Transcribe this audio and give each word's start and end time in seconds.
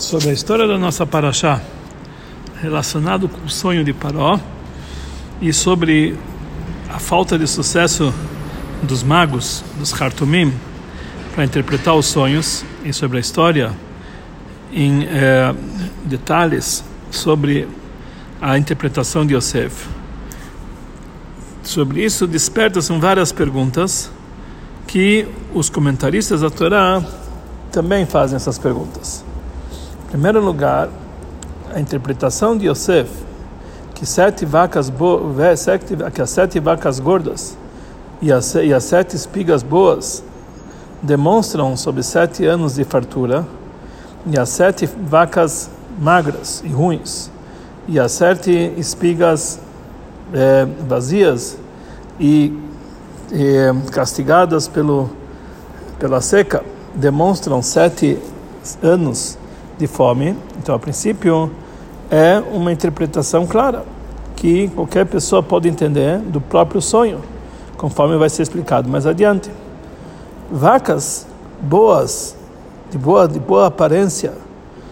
sobre 0.00 0.30
a 0.30 0.32
história 0.32 0.66
da 0.66 0.78
nossa 0.78 1.04
Paraxá, 1.04 1.60
relacionado 2.62 3.28
com 3.28 3.44
o 3.44 3.50
sonho 3.50 3.84
de 3.84 3.92
Paró 3.92 4.40
e 5.42 5.52
sobre 5.52 6.16
a 6.88 6.98
falta 6.98 7.38
de 7.38 7.46
sucesso 7.46 8.12
dos 8.82 9.02
magos, 9.02 9.62
dos 9.78 9.92
Hartumim, 9.92 10.54
para 11.34 11.44
interpretar 11.44 11.94
os 11.94 12.06
sonhos 12.06 12.64
e 12.82 12.94
sobre 12.94 13.18
a 13.18 13.20
história 13.20 13.72
em 14.72 15.04
eh, 15.04 15.54
detalhes 16.06 16.82
sobre 17.10 17.68
a 18.40 18.56
interpretação 18.56 19.26
de 19.26 19.34
Yosef. 19.34 19.86
Sobre 21.62 22.02
isso 22.02 22.26
despertam 22.26 22.98
várias 22.98 23.32
perguntas 23.32 24.10
que 24.86 25.28
os 25.52 25.68
comentaristas 25.68 26.40
da 26.40 26.48
Torá 26.48 27.02
também 27.70 28.06
fazem 28.06 28.36
essas 28.36 28.58
perguntas. 28.58 29.29
Em 30.10 30.14
primeiro 30.14 30.44
lugar, 30.44 30.88
a 31.72 31.78
interpretação 31.78 32.58
de 32.58 32.66
Yosef 32.66 33.08
que 33.94 34.04
sete 34.04 34.44
vacas 34.44 34.90
sete, 35.56 35.94
que 36.12 36.20
as 36.20 36.30
sete 36.30 36.58
vacas 36.58 36.98
gordas 36.98 37.56
e 38.20 38.32
as, 38.32 38.56
e 38.56 38.74
as 38.74 38.82
sete 38.82 39.14
espigas 39.14 39.62
boas 39.62 40.24
demonstram 41.00 41.76
sobre 41.76 42.02
sete 42.02 42.44
anos 42.44 42.74
de 42.74 42.82
fartura 42.82 43.46
e 44.26 44.36
as 44.36 44.48
sete 44.48 44.84
vacas 44.84 45.70
magras 45.96 46.60
e 46.64 46.70
ruins 46.70 47.30
e 47.86 48.00
as 48.00 48.10
sete 48.10 48.50
espigas 48.76 49.60
é, 50.34 50.66
vazias 50.88 51.56
e, 52.18 52.52
e 53.30 53.90
castigadas 53.92 54.66
pelo 54.66 55.08
pela 56.00 56.20
seca 56.20 56.64
demonstram 56.96 57.62
sete 57.62 58.18
anos 58.82 59.38
de 59.80 59.86
fome. 59.86 60.36
Então, 60.58 60.74
a 60.74 60.78
princípio, 60.78 61.50
é 62.10 62.42
uma 62.52 62.70
interpretação 62.70 63.46
clara 63.46 63.84
que 64.36 64.68
qualquer 64.68 65.06
pessoa 65.06 65.42
pode 65.42 65.68
entender 65.68 66.18
do 66.18 66.40
próprio 66.40 66.80
sonho, 66.80 67.20
conforme 67.76 68.16
vai 68.16 68.28
ser 68.28 68.42
explicado 68.42 68.88
mais 68.88 69.06
adiante. 69.06 69.50
Vacas 70.50 71.26
boas, 71.60 72.36
de 72.90 72.98
boa, 72.98 73.26
de 73.26 73.38
boa 73.38 73.66
aparência, 73.66 74.32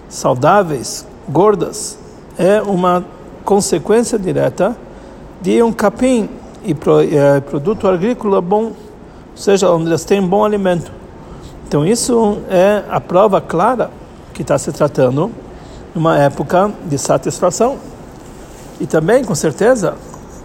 saudáveis, 0.08 1.06
gordas, 1.28 1.98
é 2.38 2.62
uma 2.62 3.04
consequência 3.44 4.18
direta 4.18 4.76
de 5.40 5.62
um 5.62 5.72
capim 5.72 6.28
e 6.64 6.76
é, 7.16 7.40
produto 7.40 7.88
agrícola 7.88 8.40
bom, 8.40 8.64
ou 8.64 8.74
seja, 9.34 9.70
onde 9.70 9.88
elas 9.88 10.04
têm 10.04 10.22
bom 10.22 10.44
alimento. 10.44 10.90
Então 11.66 11.84
isso 11.84 12.38
é 12.48 12.84
a 12.88 13.00
prova 13.00 13.40
clara 13.40 13.90
que 14.38 14.42
está 14.42 14.56
se 14.56 14.70
tratando 14.70 15.32
numa 15.92 16.16
época 16.16 16.72
de 16.86 16.96
satisfação. 16.96 17.76
E 18.78 18.86
também, 18.86 19.24
com 19.24 19.34
certeza, 19.34 19.96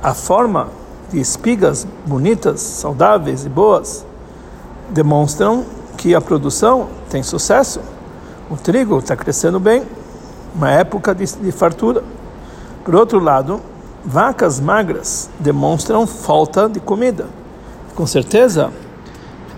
a 0.01 0.15
forma 0.15 0.69
de 1.11 1.19
espigas 1.19 1.85
bonitas, 2.03 2.59
saudáveis 2.59 3.45
e 3.45 3.49
boas 3.49 4.03
demonstram 4.89 5.63
que 5.95 6.15
a 6.15 6.19
produção 6.19 6.89
tem 7.07 7.21
sucesso. 7.21 7.81
O 8.49 8.57
trigo 8.57 8.97
está 8.97 9.15
crescendo 9.15 9.59
bem, 9.59 9.83
uma 10.55 10.71
época 10.71 11.13
de, 11.13 11.27
de 11.27 11.51
fartura. 11.51 12.03
Por 12.83 12.95
outro 12.95 13.19
lado, 13.19 13.61
vacas 14.03 14.59
magras 14.59 15.29
demonstram 15.37 16.07
falta 16.07 16.67
de 16.67 16.79
comida. 16.79 17.27
Com 17.93 18.07
certeza, 18.07 18.71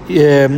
é, 0.10 0.50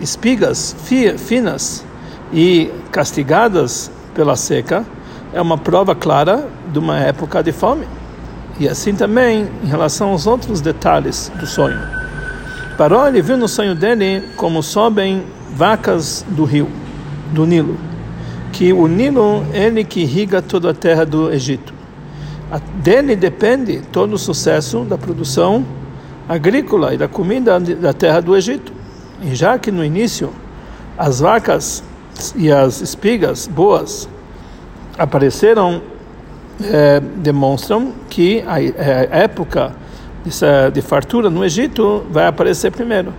espigas 0.00 0.76
finas 1.18 1.84
e 2.32 2.70
castigadas 2.90 3.90
pela 4.14 4.36
seca 4.36 4.84
é 5.32 5.40
uma 5.40 5.58
prova 5.58 5.94
clara 5.94 6.48
de 6.72 6.78
uma 6.78 6.98
época 6.98 7.42
de 7.42 7.52
fome. 7.52 7.86
E 8.58 8.68
assim 8.68 8.94
também 8.94 9.48
em 9.62 9.66
relação 9.66 10.10
aos 10.10 10.26
outros 10.26 10.60
detalhes 10.60 11.30
do 11.40 11.46
sonho. 11.46 11.80
Paró 12.78 13.06
ele 13.06 13.20
viu 13.20 13.36
no 13.36 13.48
sonho 13.48 13.74
dele 13.74 14.22
como 14.36 14.62
sobem 14.62 15.24
vacas 15.54 16.24
do 16.28 16.44
rio, 16.44 16.68
do 17.32 17.46
Nilo, 17.46 17.76
que 18.52 18.72
o 18.72 18.86
Nilo 18.86 19.44
ele 19.52 19.84
que 19.84 20.00
irriga 20.00 20.40
toda 20.40 20.70
a 20.70 20.74
terra 20.74 21.04
do 21.04 21.32
Egito. 21.32 21.74
Dele 22.82 23.16
depende 23.16 23.80
todo 23.92 24.14
o 24.14 24.18
sucesso 24.18 24.80
da 24.80 24.96
produção 24.96 25.64
agrícola 26.28 26.94
e 26.94 26.96
da 26.96 27.08
comida 27.08 27.58
da 27.58 27.92
terra 27.92 28.20
do 28.20 28.36
Egito. 28.36 28.72
E 29.22 29.34
já 29.34 29.58
que 29.58 29.72
no 29.72 29.84
início 29.84 30.32
as 30.96 31.20
vacas 31.20 31.82
e 32.36 32.50
as 32.50 32.80
espigas 32.80 33.46
boas 33.46 34.08
apareceram, 34.98 35.82
é, 36.62 37.00
demonstram 37.00 37.92
que 38.08 38.44
a, 38.46 38.62
é, 38.62 39.08
a 39.10 39.16
época 39.18 39.72
de, 40.24 40.30
de 40.72 40.82
fartura 40.82 41.28
no 41.28 41.44
Egito 41.44 42.04
vai 42.10 42.26
aparecer 42.26 42.70
primeiro. 42.70 43.12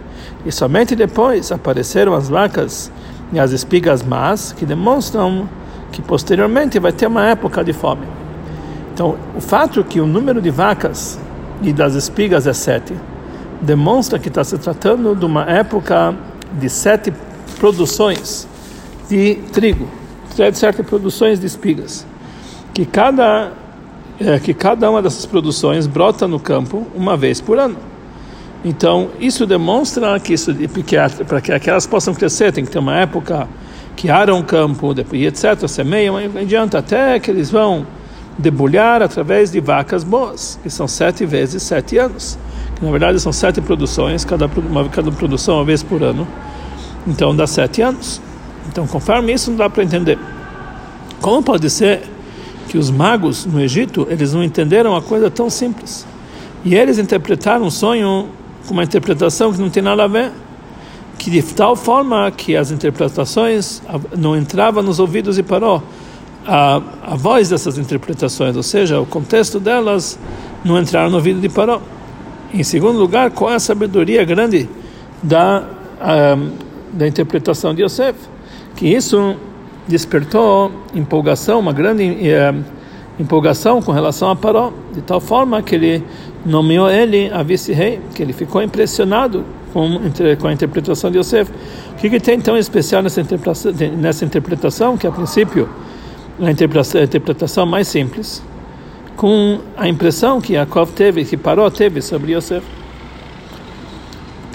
E 0.46 0.52
somente 0.52 0.96
depois 0.96 1.52
apareceram 1.52 2.14
as 2.14 2.30
vacas 2.30 2.92
e 3.34 3.40
as 3.40 3.52
espigas 3.52 4.04
más, 4.04 4.54
que 4.54 4.66
demonstram 4.66 5.50
que 5.92 6.02
posteriormente 6.02 6.80
vai 6.80 6.92
ter 6.92 7.08
uma 7.08 7.26
época 7.26 7.64
de 7.64 7.74
fome. 7.74 8.06
Então, 8.94 9.18
o 9.36 9.42
fato 9.42 9.84
que 9.84 10.00
o 10.00 10.06
número 10.06 10.42
de 10.42 10.50
vacas 10.50 11.20
e 11.62 11.74
das 11.74 11.96
espigas 11.96 12.48
é 12.48 12.54
sete, 12.54 12.94
demonstra 13.62 14.20
que 14.20 14.28
está 14.28 14.44
se 14.44 14.58
tratando 14.58 15.16
de 15.16 15.26
uma 15.26 15.44
época 15.44 16.14
de 16.54 16.70
sete 16.70 17.14
produções 17.60 18.48
de 19.10 19.36
trigo, 19.52 19.88
sete 20.54 20.84
produções 20.84 21.40
de 21.40 21.46
espigas, 21.46 22.06
que 22.74 22.86
cada 22.86 23.52
é, 24.20 24.40
que 24.40 24.54
cada 24.54 24.90
uma 24.90 25.02
dessas 25.02 25.26
produções 25.26 25.88
brota 25.88 26.28
no 26.28 26.40
campo 26.40 26.88
uma 26.96 27.18
vez 27.18 27.42
por 27.42 27.60
ano. 27.60 27.78
Então 28.64 29.10
isso 29.20 29.46
demonstra 29.46 30.20
que 30.20 30.34
isso 30.34 30.54
para 31.28 31.42
que 31.42 31.52
aquelas 31.52 31.86
possam 31.86 32.14
crescer 32.14 32.52
tem 32.52 32.64
que 32.66 32.72
ter 32.72 32.80
uma 32.80 32.98
época 32.98 33.48
que 33.96 34.10
aram 34.10 34.40
o 34.40 34.44
campo, 34.44 34.94
depois 34.94 35.22
etc, 35.22 35.68
semeiam, 35.68 36.20
e 36.20 36.26
adianta 36.40 36.80
até 36.80 37.20
que 37.20 37.32
eles 37.32 37.50
vão 37.50 37.86
debulhar 38.38 39.02
através 39.02 39.52
de 39.52 39.60
vacas 39.60 40.04
boas, 40.04 40.60
que 40.62 40.70
são 40.70 40.88
sete 40.88 41.26
vezes 41.26 41.64
sete 41.64 41.98
anos. 41.98 42.38
Que 42.76 42.84
na 42.84 42.92
verdade 42.92 43.20
são 43.20 43.32
sete 43.32 43.62
produções, 43.62 44.26
cada, 44.26 44.48
uma, 44.48 44.90
cada 44.90 45.12
produção 45.12 45.56
uma 45.56 45.66
vez 45.66 45.82
por 45.82 46.04
ano. 46.04 46.28
Então 47.08 47.36
dá 47.36 47.48
sete 47.48 47.82
anos. 47.82 48.22
Então, 48.68 48.88
conforme 48.88 49.34
isso, 49.34 49.50
não 49.52 49.58
dá 49.58 49.70
para 49.70 49.84
entender. 49.84 50.18
Como 51.22 51.42
pode 51.42 51.70
ser 51.70 52.03
que 52.68 52.78
os 52.78 52.90
magos 52.90 53.46
no 53.46 53.59
Egito 53.62 54.08
eles 54.09 54.34
não 54.34 54.44
entenderam 54.44 54.92
uma 54.92 55.02
coisa 55.02 55.30
tão 55.30 55.50
simples? 55.50 56.06
E 56.64 56.76
eles 56.76 56.98
interpretaram 56.98 57.66
um 57.66 57.72
sonho 57.72 58.30
com 58.68 58.74
uma 58.74 58.84
interpretação 58.84 59.53
que 59.53 59.59
não 59.59 59.70
tem 59.70 59.84
nada 59.84 60.03
a 60.03 60.08
ver, 60.08 60.31
que 61.18 61.30
de 61.30 61.42
tal 61.42 61.76
forma 61.76 62.30
que 62.31 62.56
as 62.56 62.72
interpretações 62.72 63.81
não 64.18 64.36
entravam 64.36 64.82
nos 64.84 65.00
ouvidos 65.00 65.38
e 65.38 65.44
parou 65.44 65.82
a, 66.46 66.82
a 67.03 67.16
voz 67.16 67.50
dessas 67.50 67.78
interpretações, 67.78 68.56
ou 68.56 68.64
seja, 68.64 69.00
o 69.00 69.06
contexto 69.06 69.59
delas 69.59 70.20
não 70.64 70.80
entraram 70.80 71.09
no 71.09 71.18
ouvido 71.18 71.40
de 71.40 71.50
parou. 71.50 71.82
Em 72.53 72.64
segundo 72.64 72.97
lugar, 72.97 73.32
qual 73.32 73.52
é 73.52 73.56
a 73.56 73.59
sabedoria 73.59 74.24
grande 74.24 74.70
da, 75.22 75.64
da 76.94 77.08
interpretação 77.08 77.74
de 77.74 77.84
Yosef? 77.84 78.16
Que 78.75 78.88
isso 78.88 79.36
despertou 79.88 80.72
empolgação, 80.94 81.59
uma 81.59 81.74
grande 81.74 82.03
uh, 82.03 82.63
empolgação 83.19 83.81
com 83.81 83.91
relação 83.91 84.30
a 84.30 84.36
Paró, 84.36 84.74
de 84.94 85.02
tal 85.02 85.19
forma 85.19 85.62
que 85.62 85.75
ele 85.75 86.03
nomeou 86.46 86.90
ele 86.90 87.31
a 87.34 87.41
vice-rei, 87.41 88.00
que 88.14 88.22
ele 88.22 88.34
ficou 88.34 88.62
impressionado 88.62 89.44
com, 89.74 90.00
com 90.40 90.47
a 90.47 90.53
interpretação 90.53 91.09
de 91.09 91.18
Yosef. 91.18 91.52
O 91.91 91.96
que, 91.96 92.09
que 92.09 92.19
tem 92.19 92.40
tão 92.40 92.58
especial 92.58 93.02
nessa 93.02 93.22
interpretação, 93.22 93.72
nessa 93.97 94.25
interpretação 94.25 94.97
que 94.97 95.08
a 95.08 95.12
princípio 95.12 95.69
a 96.41 96.52
interpretação, 96.52 97.02
a 97.02 97.03
interpretação 97.03 97.66
mais 97.66 97.88
simples, 97.88 98.44
com 99.16 99.59
a 99.78 99.88
impressão 99.88 100.41
que 100.41 100.53
Yaakov 100.53 100.91
teve, 100.91 101.23
que 101.23 101.38
Paró 101.38 101.70
teve 101.70 102.02
sobre 102.02 102.35
Yosef. 102.35 102.66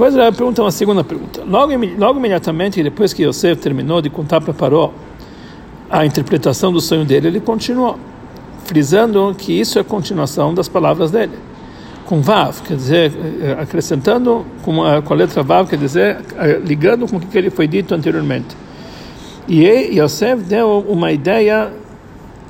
Depois 0.01 0.17
ela 0.17 0.33
pergunta 0.33 0.63
uma 0.63 0.71
segunda 0.71 1.05
pergunta. 1.05 1.45
Logo, 1.47 1.75
logo 1.99 2.19
imediatamente, 2.19 2.83
depois 2.83 3.13
que 3.13 3.23
Yosef 3.23 3.61
terminou 3.61 4.01
de 4.01 4.09
contar 4.09 4.41
para 4.41 4.55
Paró 4.55 4.95
a 5.91 6.07
interpretação 6.07 6.73
do 6.73 6.81
sonho 6.81 7.05
dele, 7.05 7.27
ele 7.29 7.39
continuou, 7.39 7.99
frisando 8.65 9.35
que 9.37 9.53
isso 9.53 9.79
é 9.79 9.85
continuação 9.85 10.55
das 10.55 10.71
palavras 10.71 11.11
dele. 11.11 11.35
Com 12.07 12.23
Vav, 12.23 12.63
quer 12.63 12.79
dizer, 12.79 13.13
acrescentando 13.61 14.47
com 14.63 14.83
a, 14.83 15.03
com 15.03 15.13
a 15.13 15.17
letra 15.19 15.43
Vav, 15.43 15.69
quer 15.69 15.77
dizer, 15.77 16.17
ligando 16.65 17.07
com 17.07 17.19
o 17.19 17.21
que 17.21 17.37
ele 17.37 17.51
foi 17.51 17.69
dito 17.69 17.95
anteriormente. 17.95 18.57
E 19.47 20.01
Yosef 20.01 20.43
deu 20.45 20.83
uma 20.89 21.13
ideia 21.13 21.71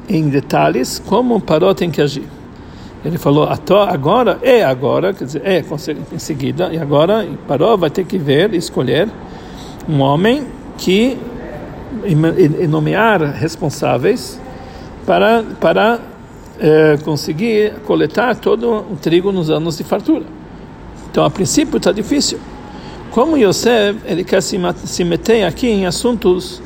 em 0.08 0.29
detalhes 0.29 1.02
como 1.05 1.41
Paró 1.41 1.75
tem 1.75 1.91
que 1.91 2.00
agir. 2.00 2.29
Ele 3.05 3.17
falou, 3.17 3.49
agora, 3.88 4.38
é 4.43 4.62
agora, 4.62 5.14
quer 5.14 5.25
dizer, 5.25 5.43
é 5.44 5.64
em 6.12 6.19
seguida, 6.19 6.69
e 6.70 6.79
agora 6.79 7.26
Paró 7.49 7.76
vai 7.76 7.88
ter 7.88 8.05
que 8.05 8.19
ver, 8.19 8.52
escolher 8.52 9.08
um 9.88 10.00
homem 10.00 10.47
que 10.76 11.17
e, 12.05 12.67
nomear 12.67 13.20
responsáveis 13.23 14.38
para, 15.06 15.43
para 15.61 15.99
é, 16.58 16.99
conseguir 17.02 17.73
coletar 17.87 18.37
todo 18.37 18.85
o 18.91 18.97
trigo 19.00 19.32
nos 19.32 19.50
anos 19.50 19.79
de 19.79 19.85
fartura. 19.85 20.25
Então, 21.11 21.25
a 21.25 21.31
princípio, 21.31 21.79
está 21.79 21.91
difícil. 21.91 22.38
Como 23.11 23.37
Yosef, 23.37 23.99
ele 24.05 24.23
quer 24.23 24.41
se, 24.41 24.56
se 24.85 25.02
meter 25.02 25.44
aqui 25.44 25.69
em 25.69 25.87
assuntos 25.87 26.62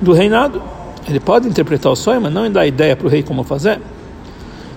do 0.00 0.12
reinado. 0.12 0.60
Ele 1.08 1.20
pode 1.20 1.46
interpretar 1.46 1.92
o 1.92 1.96
sonho, 1.96 2.20
mas 2.20 2.32
não 2.32 2.50
dar 2.50 2.66
ideia 2.66 2.96
para 2.96 3.06
o 3.06 3.10
rei 3.10 3.22
como 3.22 3.44
fazer. 3.44 3.80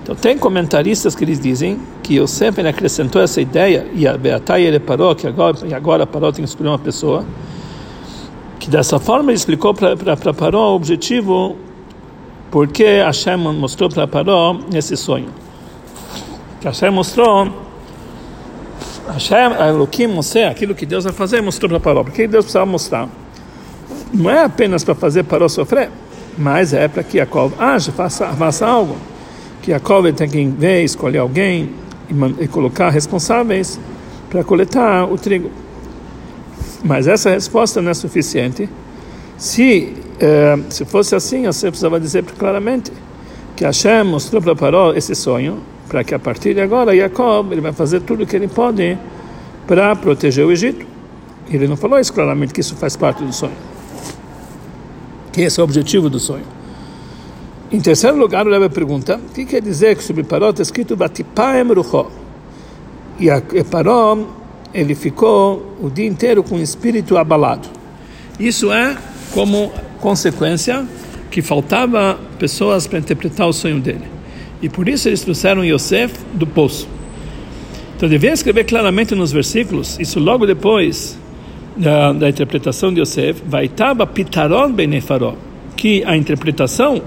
Então, 0.09 0.17
tem 0.19 0.39
comentaristas 0.39 1.13
que 1.13 1.23
eles 1.23 1.39
dizem 1.39 1.79
que 2.01 2.19
Yosef 2.19 2.59
ele 2.59 2.67
acrescentou 2.67 3.21
essa 3.21 3.39
ideia 3.39 3.85
e 3.93 4.07
a 4.07 4.17
Beatai 4.17 4.63
ele 4.63 4.79
parou, 4.79 5.13
que 5.13 5.27
agora, 5.27 5.55
e 5.67 5.71
agora 5.71 6.07
parou 6.07 6.31
tem 6.31 6.43
que 6.43 6.49
escolher 6.49 6.69
uma 6.69 6.79
pessoa, 6.79 7.23
que 8.59 8.71
dessa 8.71 8.97
forma 8.97 9.29
ele 9.29 9.37
explicou 9.37 9.71
para 9.71 10.33
Paró 10.33 10.71
o 10.71 10.75
objetivo 10.75 11.55
porque 12.49 13.03
Hashem 13.03 13.37
mostrou 13.37 13.87
para 13.87 14.07
Paró 14.07 14.59
esse 14.73 14.97
sonho. 14.97 15.29
Que 16.59 16.65
Hashem 16.65 16.89
mostrou, 16.89 17.47
Hashem, 19.13 19.51
Elohim 19.69 20.19
aquilo 20.49 20.73
que 20.73 20.87
Deus 20.87 21.03
vai 21.03 21.13
fazer, 21.13 21.39
mostrou 21.39 21.69
para 21.69 21.79
Paró. 21.79 22.03
Porque 22.03 22.27
Deus 22.27 22.45
precisava 22.45 22.65
mostrar? 22.65 23.07
Não 24.11 24.27
é 24.27 24.43
apenas 24.43 24.83
para 24.83 24.95
fazer 24.95 25.21
Paró 25.25 25.47
sofrer, 25.47 25.91
mas 26.35 26.73
é 26.73 26.87
para 26.87 27.03
que 27.03 27.19
Jacob 27.19 27.53
age, 27.59 27.91
faça, 27.91 28.25
faça 28.29 28.65
algo. 28.65 28.97
Que 29.61 29.71
Jacob 29.71 30.11
tem 30.13 30.29
que 30.29 30.45
ver, 30.45 30.83
escolher 30.83 31.19
alguém 31.19 31.69
e, 32.09 32.43
e 32.43 32.47
colocar 32.47 32.89
responsáveis 32.89 33.79
para 34.29 34.43
coletar 34.43 35.05
o 35.11 35.17
trigo. 35.17 35.49
Mas 36.83 37.07
essa 37.07 37.29
resposta 37.29 37.81
não 37.81 37.91
é 37.91 37.93
suficiente 37.93 38.69
se 39.37 39.93
é, 40.19 40.59
se 40.69 40.83
fosse 40.83 41.15
assim, 41.15 41.45
você 41.45 41.67
precisava 41.67 41.99
dizer 41.99 42.23
claramente 42.37 42.91
que 43.55 43.63
Hashem 43.63 44.03
mostrou 44.03 44.41
para 44.41 44.55
Paró 44.55 44.93
esse 44.93 45.15
sonho, 45.15 45.59
para 45.87 46.03
que 46.03 46.13
a 46.13 46.19
partir 46.19 46.53
de 46.53 46.61
agora 46.61 46.95
Jacob 46.95 47.51
ele 47.51 47.61
vai 47.61 47.73
fazer 47.73 48.01
tudo 48.01 48.23
o 48.23 48.27
que 48.27 48.35
ele 48.35 48.47
pode 48.47 48.97
para 49.65 49.95
proteger 49.95 50.45
o 50.45 50.51
Egito. 50.51 50.85
Ele 51.49 51.67
não 51.67 51.75
falou 51.75 51.99
isso 51.99 52.13
claramente, 52.13 52.53
que 52.53 52.59
isso 52.59 52.75
faz 52.75 52.95
parte 52.95 53.23
do 53.23 53.33
sonho. 53.33 53.55
Que 55.31 55.41
esse 55.41 55.59
é 55.59 55.63
o 55.63 55.63
objetivo 55.63 56.09
do 56.09 56.19
sonho. 56.19 56.43
Em 57.71 57.79
terceiro 57.79 58.17
lugar, 58.17 58.47
o 58.47 58.49
Rebbe 58.49 58.73
pergunta, 58.73 59.17
o 59.17 59.31
que 59.31 59.45
quer 59.45 59.61
dizer 59.61 59.95
que 59.95 60.03
sobre 60.03 60.23
Paró 60.23 60.49
está 60.49 60.63
escrito 60.63 60.95
Vatipaem 60.95 61.63
Ruchó? 61.67 62.09
E, 63.19 63.29
a, 63.29 63.39
Paró, 63.69 64.17
ele 64.73 64.95
ficou 64.95 65.77
o 65.79 65.87
dia 65.87 66.07
inteiro 66.07 66.41
com 66.41 66.55
o 66.55 66.61
espírito 66.61 67.15
abalado. 67.15 67.67
Isso 68.39 68.71
é 68.71 68.97
como 69.35 69.71
consequência 70.01 70.83
que 71.29 71.43
faltava 71.43 72.17
pessoas 72.39 72.87
para 72.87 72.97
interpretar 72.97 73.47
o 73.47 73.53
sonho 73.53 73.79
dele. 73.79 74.05
E 74.63 74.67
por 74.67 74.89
isso 74.89 75.07
eles 75.07 75.21
trouxeram 75.21 75.63
Yosef 75.63 76.15
do 76.33 76.47
poço. 76.47 76.87
Então 77.95 78.09
devia 78.09 78.33
escrever 78.33 78.63
claramente 78.63 79.13
nos 79.13 79.31
versículos, 79.31 79.99
isso 79.99 80.19
logo 80.19 80.47
depois 80.47 81.19
da, 81.77 82.13
da 82.13 82.29
interpretação 82.29 82.91
de 82.91 82.99
Yosef, 82.99 83.43
Vaitaba 83.45 84.07
pitaron 84.07 84.71
benefaró, 84.71 85.35
que 85.75 86.03
a 86.03 86.17
interpretação 86.17 87.01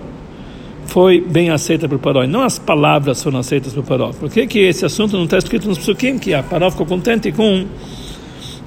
foi 0.92 1.22
bem 1.22 1.48
aceita 1.48 1.88
por 1.88 1.98
Paró, 1.98 2.22
e 2.22 2.26
não 2.26 2.42
as 2.42 2.58
palavras 2.58 3.22
foram 3.22 3.38
aceitas 3.38 3.72
por 3.72 3.82
Paró. 3.82 4.10
Por 4.10 4.28
que, 4.28 4.46
que 4.46 4.58
esse 4.58 4.84
assunto 4.84 5.16
não 5.16 5.24
está 5.24 5.38
escrito 5.38 5.66
nos 5.66 5.78
psukim, 5.78 6.18
que 6.18 6.34
a 6.34 6.42
Paró 6.42 6.70
ficou 6.70 6.84
contente 6.84 7.32
com, 7.32 7.64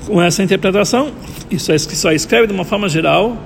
com 0.07 0.19
essa 0.19 0.41
interpretação? 0.41 1.11
Isso 1.51 1.71
é, 1.71 1.77
só 1.77 2.11
escreve 2.11 2.47
de 2.47 2.53
uma 2.53 2.65
forma 2.65 2.89
geral, 2.89 3.37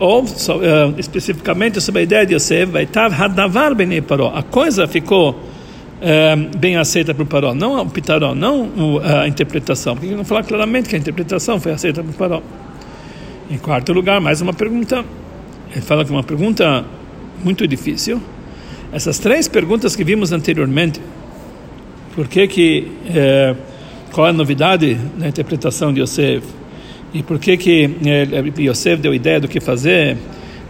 ou 0.00 0.26
so, 0.26 0.54
uh, 0.54 0.60
especificamente 0.98 1.80
sobre 1.80 2.00
a 2.00 2.02
ideia 2.02 2.26
de 2.26 2.34
Yosef, 2.34 2.72
vai 2.72 2.82
estar 2.82 3.12
hadavar 3.12 3.76
bem 3.76 4.02
paró. 4.02 4.32
A 4.34 4.42
coisa 4.42 4.88
ficou 4.88 5.30
uh, 5.30 6.58
bem 6.58 6.76
aceita 6.76 7.14
por 7.14 7.26
Paró, 7.26 7.54
não 7.54 7.80
o 7.80 7.88
pitaró, 7.88 8.34
não 8.34 8.62
uh, 8.62 9.00
a 9.22 9.28
interpretação. 9.28 9.94
Porque 9.96 10.12
não 10.12 10.24
falar 10.24 10.42
claramente 10.42 10.88
que 10.88 10.96
a 10.96 10.98
interpretação 10.98 11.60
foi 11.60 11.70
aceita 11.70 12.02
por 12.02 12.12
Paró. 12.14 12.42
Em 13.48 13.56
quarto 13.56 13.92
lugar, 13.92 14.20
mais 14.20 14.40
uma 14.40 14.52
pergunta. 14.52 15.04
Ele 15.70 15.80
fala 15.80 16.04
que 16.04 16.10
uma 16.10 16.24
pergunta 16.24 16.84
muito 17.42 17.66
difícil. 17.66 18.20
Essas 18.92 19.18
três 19.18 19.48
perguntas 19.48 19.94
que 19.96 20.04
vimos 20.04 20.32
anteriormente, 20.32 21.00
por 22.14 22.28
que 22.28 22.46
que 22.46 22.88
uh, 23.10 23.56
qual 24.12 24.26
é 24.26 24.30
a 24.30 24.32
novidade 24.32 24.98
na 25.18 25.28
interpretação 25.28 25.92
de 25.92 26.00
Yosef? 26.00 26.42
e 27.16 27.22
por 27.22 27.38
que 27.38 27.56
que 27.56 27.90
eh, 28.04 28.60
Yosef 28.60 29.00
deu 29.00 29.14
ideia 29.14 29.40
do 29.40 29.48
que 29.48 29.58
fazer 29.58 30.16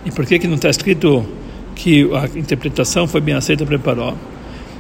e 0.04 0.12
por 0.12 0.24
que 0.24 0.38
que 0.38 0.46
não 0.46 0.54
está 0.54 0.70
escrito 0.70 1.26
que 1.74 2.08
a 2.14 2.38
interpretação 2.38 3.08
foi 3.08 3.20
bem 3.20 3.34
aceita 3.34 3.66
para 3.66 3.78
Paró. 3.78 4.14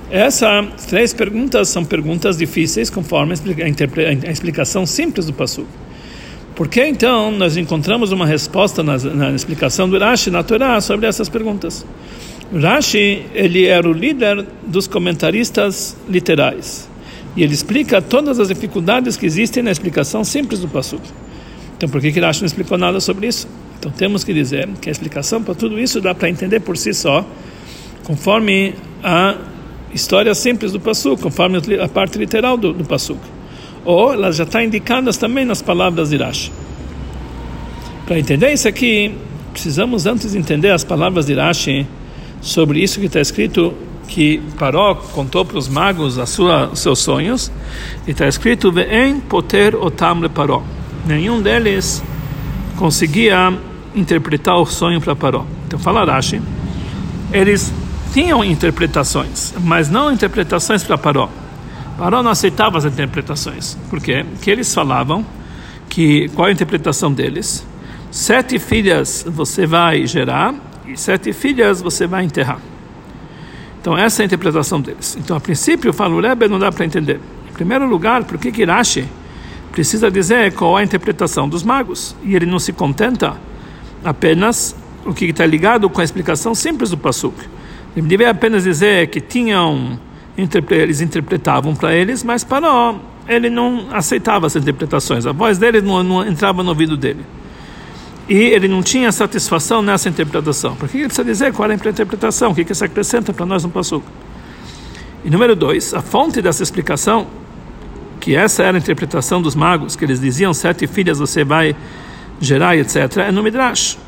Essas 0.08 0.86
três 0.86 1.12
perguntas 1.12 1.68
são 1.68 1.84
perguntas 1.84 2.38
difíceis 2.38 2.88
conforme 2.88 3.34
a, 3.34 4.30
explicação 4.30 4.86
simples 4.86 5.26
do 5.26 5.32
Passuco. 5.32 5.68
Por 6.56 6.68
que 6.68 6.82
então 6.82 7.30
nós 7.30 7.58
encontramos 7.58 8.12
uma 8.12 8.24
resposta 8.24 8.82
na, 8.82 8.96
na 8.96 9.32
explicação 9.32 9.86
do 9.86 9.98
Rashi 9.98 10.30
na 10.30 10.42
Torá 10.42 10.80
sobre 10.80 11.06
essas 11.06 11.28
perguntas? 11.28 11.84
Rashi 12.50 13.26
ele 13.34 13.66
era 13.66 13.86
o 13.86 13.92
líder 13.92 14.42
dos 14.66 14.86
comentaristas 14.86 15.94
literais 16.08 16.88
e 17.36 17.42
ele 17.42 17.52
explica 17.52 18.00
todas 18.00 18.40
as 18.40 18.48
dificuldades 18.48 19.18
que 19.18 19.26
existem 19.26 19.62
na 19.62 19.70
explicação 19.70 20.24
simples 20.24 20.60
do 20.60 20.66
Passuco. 20.66 21.06
Então, 21.76 21.90
por 21.90 22.00
que 22.00 22.10
que 22.10 22.20
Rashi 22.20 22.40
não 22.40 22.46
explicou 22.46 22.78
nada 22.78 23.00
sobre 23.00 23.26
isso? 23.26 23.46
Então, 23.78 23.92
temos 23.92 24.24
que 24.24 24.32
dizer 24.32 24.66
que 24.80 24.88
a 24.88 24.92
explicação 24.92 25.42
para 25.42 25.54
tudo 25.54 25.78
isso 25.78 26.00
dá 26.00 26.14
para 26.14 26.30
entender 26.30 26.60
por 26.60 26.78
si 26.78 26.94
só, 26.94 27.22
conforme 28.02 28.74
a 29.04 29.36
história 29.92 30.34
simples 30.34 30.72
do 30.72 30.80
Passuk, 30.80 31.20
conforme 31.20 31.58
a 31.82 31.86
parte 31.86 32.16
literal 32.16 32.56
do, 32.56 32.72
do. 32.72 32.86
Ou 33.86 34.12
elas 34.12 34.36
já 34.36 34.44
estão 34.44 34.60
indicadas 34.60 35.16
também 35.16 35.46
nas 35.46 35.62
palavras 35.62 36.10
de 36.10 36.18
Rashi. 36.18 36.52
Para 38.04 38.18
entender 38.18 38.52
isso 38.52 38.68
aqui, 38.68 39.14
precisamos 39.52 40.04
antes 40.04 40.34
entender 40.34 40.72
as 40.72 40.84
palavras 40.84 41.24
de 41.24 41.34
Rashi 41.34 41.86
sobre 42.42 42.82
isso 42.82 43.00
que 43.00 43.06
está 43.06 43.20
escrito 43.20 43.72
que 44.06 44.42
Paró 44.58 44.94
contou 44.94 45.46
para 45.46 45.56
os 45.56 45.68
magos 45.68 46.18
a 46.18 46.26
sua, 46.26 46.66
os 46.68 46.80
seus 46.80 46.98
sonhos, 46.98 47.50
e 48.06 48.10
está 48.10 48.28
escrito: 48.28 48.70
Ve'en 48.70 49.20
poter 49.20 49.74
otam 49.74 50.20
le 50.20 50.28
Paró 50.28 50.62
nenhum 51.06 51.40
deles 51.40 52.02
conseguia 52.76 53.56
interpretar 53.94 54.56
o 54.56 54.66
sonho 54.66 55.00
para 55.00 55.16
Paró. 55.16 55.46
Então, 55.66 55.78
fala 55.78 56.04
Rashi, 56.04 56.42
eles 57.32 57.72
tinham 58.12 58.44
interpretações, 58.44 59.54
mas 59.62 59.88
não 59.88 60.12
interpretações 60.12 60.82
para 60.82 60.98
Paró. 60.98 61.30
Paró 61.98 62.22
não 62.22 62.30
aceitava 62.30 62.78
as 62.78 62.84
interpretações. 62.84 63.76
Por 63.88 64.00
quê? 64.00 64.24
Porque 64.28 64.50
eles 64.50 64.72
falavam 64.72 65.24
que 65.88 66.28
qual 66.30 66.48
a 66.48 66.52
interpretação 66.52 67.12
deles? 67.12 67.66
Sete 68.10 68.58
filhas 68.58 69.24
você 69.26 69.66
vai 69.66 70.06
gerar 70.06 70.54
e 70.86 70.96
sete 70.96 71.32
filhas 71.32 71.80
você 71.80 72.06
vai 72.06 72.24
enterrar. 72.24 72.60
Então 73.80 73.96
essa 73.96 74.22
é 74.22 74.24
a 74.24 74.26
interpretação 74.26 74.80
deles. 74.80 75.16
Então 75.18 75.36
a 75.36 75.40
princípio, 75.40 75.92
falo 75.92 76.20
Rebbe, 76.20 76.48
não 76.48 76.58
dá 76.58 76.70
para 76.70 76.84
entender. 76.84 77.20
Em 77.48 77.52
primeiro 77.52 77.86
lugar, 77.86 78.24
por 78.24 78.38
que 78.38 78.64
Rashi 78.64 79.06
precisa 79.76 80.10
dizer 80.10 80.54
qual 80.54 80.74
a 80.74 80.82
interpretação 80.82 81.46
dos 81.46 81.62
magos. 81.62 82.16
E 82.24 82.34
ele 82.34 82.46
não 82.46 82.58
se 82.58 82.72
contenta 82.72 83.36
apenas 84.02 84.74
o 85.04 85.12
que 85.12 85.26
está 85.26 85.44
ligado 85.44 85.90
com 85.90 86.00
a 86.00 86.04
explicação 86.04 86.54
simples 86.54 86.88
do 86.88 86.96
Passuk. 86.96 87.36
Ele 87.94 88.06
deveria 88.06 88.30
apenas 88.30 88.64
dizer 88.64 89.08
que 89.08 89.20
tinham, 89.20 90.00
eles 90.36 91.00
interpretavam 91.00 91.74
para 91.74 91.94
eles, 91.94 92.22
mas 92.22 92.44
para 92.44 92.94
ele 93.28 93.48
não 93.48 93.88
aceitava 93.90 94.46
essas 94.46 94.62
interpretações. 94.62 95.26
A 95.26 95.32
voz 95.32 95.58
dele 95.58 95.80
não, 95.80 96.02
não, 96.02 96.26
entrava 96.26 96.62
no 96.62 96.68
ouvido 96.68 96.96
dele. 96.96 97.24
E 98.28 98.34
ele 98.34 98.68
não 98.68 98.82
tinha 98.82 99.10
satisfação 99.12 99.80
nessa 99.80 100.08
interpretação. 100.08 100.76
Por 100.76 100.88
que 100.88 100.98
ele 100.98 101.06
precisa 101.06 101.24
dizer 101.24 101.52
qual 101.52 101.70
é 101.70 101.72
a 101.72 101.76
interpretação? 101.76 102.50
O 102.50 102.54
que, 102.54 102.64
que 102.64 102.72
isso 102.72 102.84
acrescenta 102.84 103.32
para 103.32 103.46
nós 103.46 103.62
no 103.64 103.70
Passuk? 103.70 104.04
E 105.24 105.30
número 105.30 105.56
dois, 105.56 105.94
a 105.94 106.02
fonte 106.02 106.42
dessa 106.42 106.62
explicação 106.62 107.26
que 108.20 108.34
essa 108.34 108.64
era 108.64 108.76
a 108.76 108.80
interpretação 108.80 109.40
dos 109.40 109.54
magos, 109.54 109.94
que 109.94 110.04
eles 110.04 110.20
diziam 110.20 110.52
sete 110.52 110.86
filhas 110.86 111.18
você 111.18 111.44
vai 111.44 111.76
gerar, 112.40 112.76
etc., 112.76 113.18
é 113.18 113.32
no 113.32 113.42
Midrash. 113.42 113.98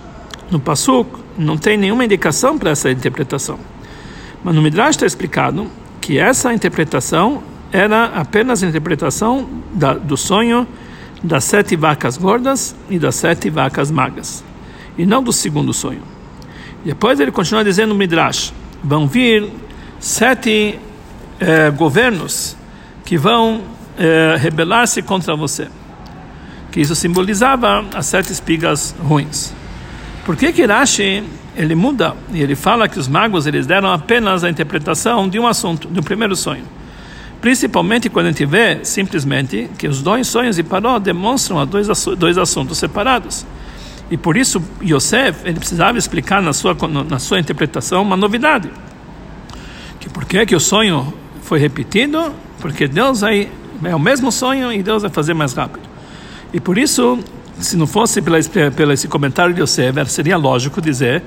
No 0.51 0.59
Pasuk 0.59 1.09
não 1.37 1.57
tem 1.57 1.77
nenhuma 1.77 2.05
indicação 2.05 2.59
para 2.59 2.71
essa 2.71 2.91
interpretação. 2.91 3.59
Mas 4.43 4.55
no 4.55 4.63
Midrash 4.63 4.97
está 4.97 5.07
explicado 5.07 5.69
que 6.09 6.19
essa 6.19 6.55
interpretação 6.55 7.43
era 7.71 8.07
apenas 8.07 8.63
a 8.63 8.67
interpretação 8.67 9.47
da, 9.75 9.93
do 9.93 10.17
sonho 10.17 10.67
das 11.23 11.45
sete 11.45 11.77
vacas 11.77 12.17
gordas 12.17 12.75
e 12.89 12.99
das 12.99 13.15
sete 13.15 13.51
vacas 13.51 13.91
magras, 13.91 14.43
e 14.97 15.05
não 15.05 15.23
do 15.23 15.35
segundo 15.35 15.71
sonho. 15.75 16.01
Depois 16.83 17.21
ele 17.21 17.31
continua 17.31 17.63
dizendo 17.63 17.91
no 17.91 17.95
Midrash: 17.95 18.55
vão 18.83 19.07
vir 19.07 19.53
sete 20.01 20.79
eh, 21.39 21.71
governos 21.73 22.57
que 23.05 23.19
vão 23.19 23.61
é, 23.99 24.35
rebelar-se 24.39 25.03
contra 25.03 25.37
você. 25.37 25.69
Que 26.73 26.81
isso 26.81 26.95
simbolizava 26.95 27.85
as 27.95 28.07
sete 28.07 28.33
espigas 28.33 28.95
ruins. 28.99 29.53
Por 30.25 30.37
que 30.37 30.55
que 30.55 30.65
Rashi 30.65 31.23
ele 31.59 31.75
muda 31.75 32.15
e 32.33 32.41
ele 32.41 32.55
fala 32.55 32.89
que 32.89 32.99
os 32.99 33.09
magos 33.09 33.47
eles 33.47 33.67
deram 33.67 33.93
apenas 33.93 34.45
a 34.45 34.49
interpretação 34.49 35.29
de 35.29 35.39
um 35.39 35.47
assunto, 35.47 35.89
do 35.89 36.03
primeiro 36.03 36.37
sonho? 36.37 36.65
Principalmente 37.41 38.09
quando 38.09 38.27
a 38.27 38.29
gente 38.31 38.47
vê 38.47 38.85
simplesmente 38.85 39.69
que 39.77 39.89
os 39.89 40.01
dois 40.01 40.29
sonhos 40.29 40.57
de 40.57 40.63
Paró 40.63 40.99
demonstram 40.99 41.67
dois, 41.67 41.89
dois 42.17 42.39
assuntos 42.39 42.79
separados. 42.79 43.45
E 44.11 44.17
por 44.17 44.37
isso 44.37 44.63
Yosef 44.83 45.41
ele 45.45 45.59
precisava 45.59 45.99
explicar 45.99 46.41
na 46.41 46.53
sua, 46.53 46.77
na 47.09 47.19
sua 47.19 47.39
interpretação 47.39 48.03
uma 48.03 48.17
novidade. 48.17 48.71
Que 50.01 50.09
por 50.09 50.25
que, 50.25 50.47
que 50.47 50.57
o 50.57 50.61
sonho 50.61 51.13
foi 51.43 51.59
repetido? 51.59 52.33
Porque 52.61 52.87
Deus 52.89 53.23
aí 53.23 53.51
é 53.85 53.95
o 53.95 54.01
mesmo 54.01 54.33
sonho 54.33 54.73
e 54.73 54.83
Deus 54.83 55.03
vai 55.03 55.11
fazer 55.11 55.35
mais 55.35 55.53
rápido. 55.53 55.89
E 56.53 56.61
por 56.61 56.79
isso, 56.79 57.19
se 57.61 57.77
não 57.77 57.87
fosse 57.87 58.23
pela, 58.23 58.39
pela 58.75 58.95
esse 58.95 59.09
comentário 59.09 59.55
de 59.55 59.61
Yosef, 59.61 60.11
seria 60.11 60.37
lógico 60.37 60.81
dizer 60.81 61.23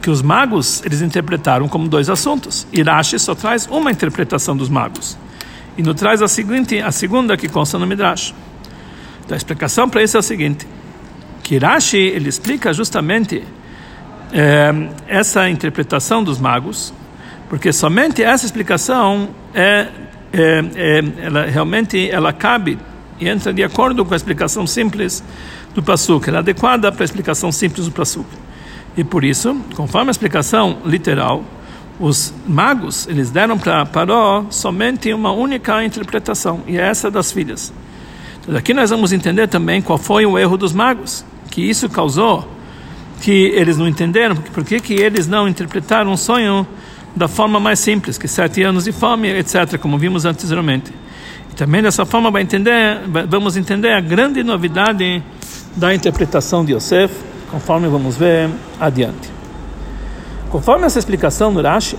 que 0.00 0.10
os 0.10 0.22
magos 0.22 0.82
eles 0.84 1.00
interpretaram 1.00 1.68
como 1.68 1.88
dois 1.88 2.10
assuntos. 2.10 2.66
Irashi 2.72 3.18
só 3.18 3.34
traz 3.34 3.66
uma 3.66 3.90
interpretação 3.90 4.56
dos 4.56 4.68
magos 4.68 5.16
e 5.76 5.82
nos 5.82 5.94
traz 5.94 6.20
a 6.20 6.28
seguinte, 6.28 6.80
a 6.80 6.90
segunda 6.90 7.36
que 7.36 7.48
consta 7.48 7.78
no 7.78 7.86
Midrash. 7.86 8.34
Então, 9.24 9.34
a 9.34 9.36
explicação 9.36 9.88
para 9.88 10.02
isso 10.02 10.16
é 10.16 10.20
a 10.20 10.22
seguinte: 10.22 10.66
que 11.42 11.58
ele 11.96 12.28
explica 12.28 12.72
justamente 12.72 13.44
é, 14.32 14.72
essa 15.06 15.48
interpretação 15.48 16.22
dos 16.22 16.38
magos, 16.38 16.92
porque 17.48 17.72
somente 17.72 18.22
essa 18.22 18.44
explicação 18.44 19.28
é, 19.54 19.88
é, 20.32 20.64
é, 20.74 21.02
ela 21.22 21.46
realmente 21.46 22.10
ela 22.10 22.32
cabe 22.32 22.78
e 23.20 23.28
entra 23.28 23.52
de 23.52 23.62
acordo 23.62 24.04
com 24.04 24.14
a 24.14 24.16
explicação 24.16 24.66
simples 24.66 25.22
do 25.74 25.82
Pasuk, 25.82 26.28
ela 26.28 26.38
é 26.38 26.40
adequada 26.40 26.90
para 26.92 27.02
a 27.02 27.04
explicação 27.04 27.50
simples 27.50 27.86
do 27.86 27.92
Pasuk. 27.92 28.26
E 28.96 29.02
por 29.02 29.24
isso, 29.24 29.56
conforme 29.74 30.10
a 30.10 30.12
explicação 30.12 30.78
literal, 30.84 31.44
os 31.98 32.34
magos 32.46 33.06
eles 33.06 33.30
deram 33.30 33.58
para 33.58 33.86
Paró 33.86 34.46
somente 34.50 35.12
uma 35.12 35.32
única 35.32 35.84
interpretação 35.84 36.62
e 36.66 36.76
é 36.76 36.82
essa 36.82 37.10
das 37.10 37.32
filhas. 37.32 37.72
Então, 38.42 38.56
aqui 38.56 38.74
nós 38.74 38.90
vamos 38.90 39.12
entender 39.12 39.46
também 39.48 39.80
qual 39.80 39.98
foi 39.98 40.26
o 40.26 40.38
erro 40.38 40.56
dos 40.56 40.72
magos, 40.72 41.24
que 41.50 41.62
isso 41.62 41.88
causou 41.88 42.48
que 43.20 43.30
eles 43.30 43.78
não 43.78 43.86
entenderam, 43.86 44.34
por 44.34 44.64
que 44.64 44.80
que 44.80 44.94
eles 44.94 45.28
não 45.28 45.46
interpretaram 45.46 46.10
um 46.10 46.16
sonho 46.16 46.66
da 47.14 47.28
forma 47.28 47.60
mais 47.60 47.78
simples, 47.78 48.18
que 48.18 48.26
sete 48.26 48.62
anos 48.62 48.84
de 48.84 48.92
fome, 48.92 49.28
etc., 49.28 49.78
como 49.78 49.96
vimos 49.96 50.24
anteriormente. 50.24 50.92
E 51.52 51.54
também 51.54 51.82
dessa 51.82 52.04
forma 52.04 52.32
vai 52.32 52.42
entender, 52.42 53.00
vamos 53.28 53.56
entender 53.56 53.92
a 53.92 54.00
grande 54.00 54.42
novidade 54.42 55.22
da 55.76 55.94
interpretação 55.94 56.64
de 56.64 56.74
Yosef, 56.74 57.14
conforme 57.50 57.88
vamos 57.88 58.16
ver 58.16 58.50
adiante. 58.80 59.30
Conforme 60.50 60.84
essa 60.84 60.98
explicação 60.98 61.52
do 61.52 61.62
Rashi, 61.62 61.96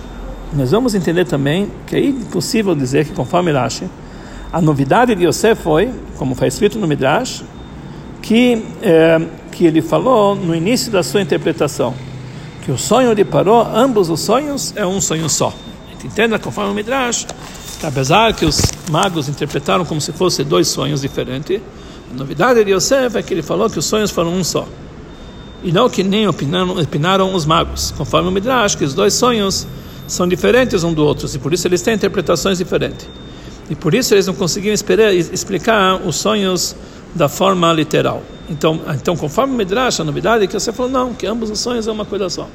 nós 0.52 0.70
vamos 0.70 0.94
entender 0.94 1.24
também 1.24 1.70
que 1.86 1.96
é 1.96 2.04
impossível 2.04 2.74
dizer 2.74 3.04
que, 3.04 3.12
conforme 3.12 3.50
Rashi, 3.52 3.88
a 4.52 4.60
novidade 4.60 5.14
de 5.16 5.26
Yosef 5.26 5.60
foi, 5.60 5.90
como 6.16 6.36
foi 6.36 6.46
escrito 6.46 6.78
no 6.78 6.86
Midrash, 6.86 7.42
que, 8.22 8.64
é, 8.80 9.20
que 9.50 9.66
ele 9.66 9.82
falou 9.82 10.36
no 10.36 10.54
início 10.54 10.92
da 10.92 11.02
sua 11.02 11.20
interpretação, 11.20 11.92
que 12.64 12.70
o 12.70 12.78
sonho 12.78 13.14
de 13.16 13.24
Paró, 13.24 13.68
ambos 13.74 14.08
os 14.08 14.20
sonhos, 14.20 14.72
é 14.76 14.86
um 14.86 15.00
sonho 15.00 15.28
só. 15.28 15.52
A 15.88 15.92
gente 15.92 16.06
entende, 16.06 16.38
conforme 16.38 16.70
o 16.70 16.74
Midrash, 16.74 17.26
apesar 17.82 18.32
que 18.32 18.46
os 18.46 18.62
magos 18.88 19.28
interpretaram 19.28 19.84
como 19.84 20.00
se 20.00 20.12
fossem 20.12 20.44
dois 20.46 20.68
sonhos 20.68 21.00
diferentes, 21.00 21.60
a 22.12 22.16
novidade 22.16 22.64
de 22.64 22.72
Yosef 22.72 23.16
é 23.16 23.22
que 23.22 23.34
ele 23.34 23.42
falou 23.42 23.68
que 23.68 23.78
os 23.78 23.84
sonhos 23.84 24.10
foram 24.10 24.32
um 24.32 24.44
só 24.44 24.66
e 25.64 25.72
não 25.72 25.88
que 25.88 26.04
nem 26.04 26.28
opinaram, 26.28 26.78
opinaram 26.78 27.34
os 27.34 27.46
magos, 27.46 27.92
conforme 27.96 28.28
o 28.28 28.32
Midrash, 28.32 28.74
que 28.74 28.84
os 28.84 28.92
dois 28.92 29.14
sonhos 29.14 29.66
são 30.06 30.28
diferentes 30.28 30.84
um 30.84 30.92
do 30.92 31.02
outro 31.02 31.26
e 31.34 31.38
por 31.38 31.54
isso 31.54 31.66
eles 31.66 31.80
têm 31.80 31.94
interpretações 31.94 32.58
diferentes. 32.58 33.08
E 33.70 33.74
por 33.74 33.94
isso 33.94 34.14
eles 34.14 34.26
não 34.26 34.34
conseguiam 34.34 34.74
esperar, 34.74 35.14
explicar 35.14 35.94
os 36.06 36.16
sonhos 36.16 36.76
da 37.14 37.30
forma 37.30 37.72
literal. 37.72 38.22
Então, 38.50 38.78
então 38.94 39.16
conforme 39.16 39.54
o 39.54 39.56
Midrash, 39.56 40.00
a 40.00 40.04
novidade 40.04 40.44
é 40.44 40.46
que 40.46 40.52
você 40.52 40.70
falou, 40.70 40.92
não, 40.92 41.14
que 41.14 41.26
ambos 41.26 41.48
os 41.48 41.58
sonhos 41.60 41.88
é 41.88 41.90
uma 41.90 42.04
coisa 42.04 42.28
só. 42.28 42.46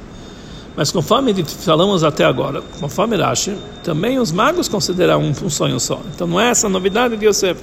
Mas 0.76 0.92
conforme 0.92 1.34
falamos 1.44 2.04
até 2.04 2.24
agora, 2.24 2.62
conforme 2.78 3.16
Rashi, 3.16 3.56
também 3.82 4.20
os 4.20 4.30
magos 4.30 4.68
consideram 4.68 5.20
um, 5.20 5.30
um 5.30 5.50
sonho 5.50 5.80
só. 5.80 6.00
Então 6.14 6.28
não 6.28 6.40
é 6.40 6.50
essa 6.50 6.68
a 6.68 6.70
novidade 6.70 7.16
de 7.16 7.26
Yosef. 7.26 7.60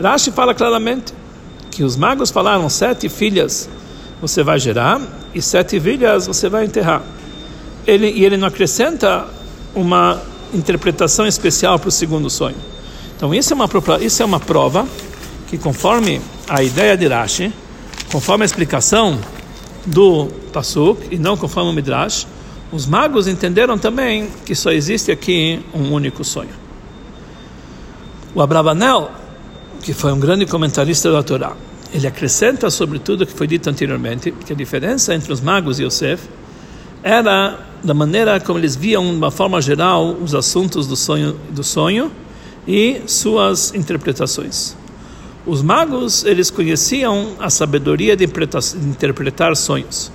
Rashi 0.00 0.30
fala 0.30 0.54
claramente 0.54 1.12
que 1.70 1.82
os 1.82 1.96
magos 1.96 2.30
falaram 2.30 2.68
sete 2.68 3.08
filhas 3.08 3.68
você 4.20 4.42
vai 4.42 4.58
gerar 4.58 5.00
e 5.34 5.40
sete 5.40 5.78
filhas 5.78 6.26
você 6.26 6.48
vai 6.48 6.64
enterrar. 6.64 7.02
Ele, 7.86 8.10
e 8.10 8.24
ele 8.24 8.36
não 8.36 8.48
acrescenta 8.48 9.26
uma 9.74 10.20
interpretação 10.52 11.26
especial 11.26 11.78
para 11.78 11.88
o 11.88 11.92
segundo 11.92 12.28
sonho. 12.28 12.56
Então 13.16 13.34
isso 13.34 13.52
é 13.52 13.56
uma 13.56 13.68
isso 14.00 14.22
é 14.22 14.24
uma 14.24 14.40
prova 14.40 14.86
que 15.48 15.58
conforme 15.58 16.20
a 16.48 16.62
ideia 16.62 16.96
de 16.96 17.06
Rashi, 17.06 17.52
conforme 18.12 18.44
a 18.44 18.46
explicação 18.46 19.18
do 19.86 20.28
Pasuk 20.52 21.08
e 21.10 21.18
não 21.18 21.36
conforme 21.36 21.70
o 21.70 21.72
Midrash, 21.72 22.26
os 22.70 22.86
magos 22.86 23.26
entenderam 23.26 23.78
também 23.78 24.28
que 24.44 24.54
só 24.54 24.70
existe 24.70 25.10
aqui 25.10 25.64
um 25.74 25.92
único 25.92 26.22
sonho. 26.22 26.50
O 28.34 28.42
Abravanel, 28.42 29.10
que 29.82 29.92
foi 29.92 30.12
um 30.12 30.20
grande 30.20 30.46
comentarista 30.46 31.10
da 31.10 31.22
Torá, 31.22 31.56
ele 31.92 32.06
acrescenta 32.06 32.68
sobre 32.70 32.98
tudo 32.98 33.26
que 33.26 33.32
foi 33.32 33.46
dito 33.46 33.68
anteriormente 33.70 34.30
que 34.30 34.52
a 34.52 34.56
diferença 34.56 35.14
entre 35.14 35.32
os 35.32 35.40
magos 35.40 35.78
e 35.78 35.84
Yosef 35.84 36.28
era 37.02 37.58
da 37.82 37.94
maneira 37.94 38.38
como 38.40 38.58
eles 38.58 38.76
viam 38.76 39.04
de 39.04 39.16
uma 39.16 39.30
forma 39.30 39.60
geral 39.62 40.12
os 40.20 40.34
assuntos 40.34 40.86
do 40.86 40.96
sonho 40.96 41.38
do 41.50 41.62
sonho 41.62 42.10
e 42.66 43.00
suas 43.06 43.72
interpretações. 43.74 44.76
Os 45.46 45.62
magos 45.62 46.24
eles 46.24 46.50
conheciam 46.50 47.32
a 47.38 47.48
sabedoria 47.48 48.14
de 48.14 48.24
interpretar 48.24 49.56
sonhos. 49.56 50.12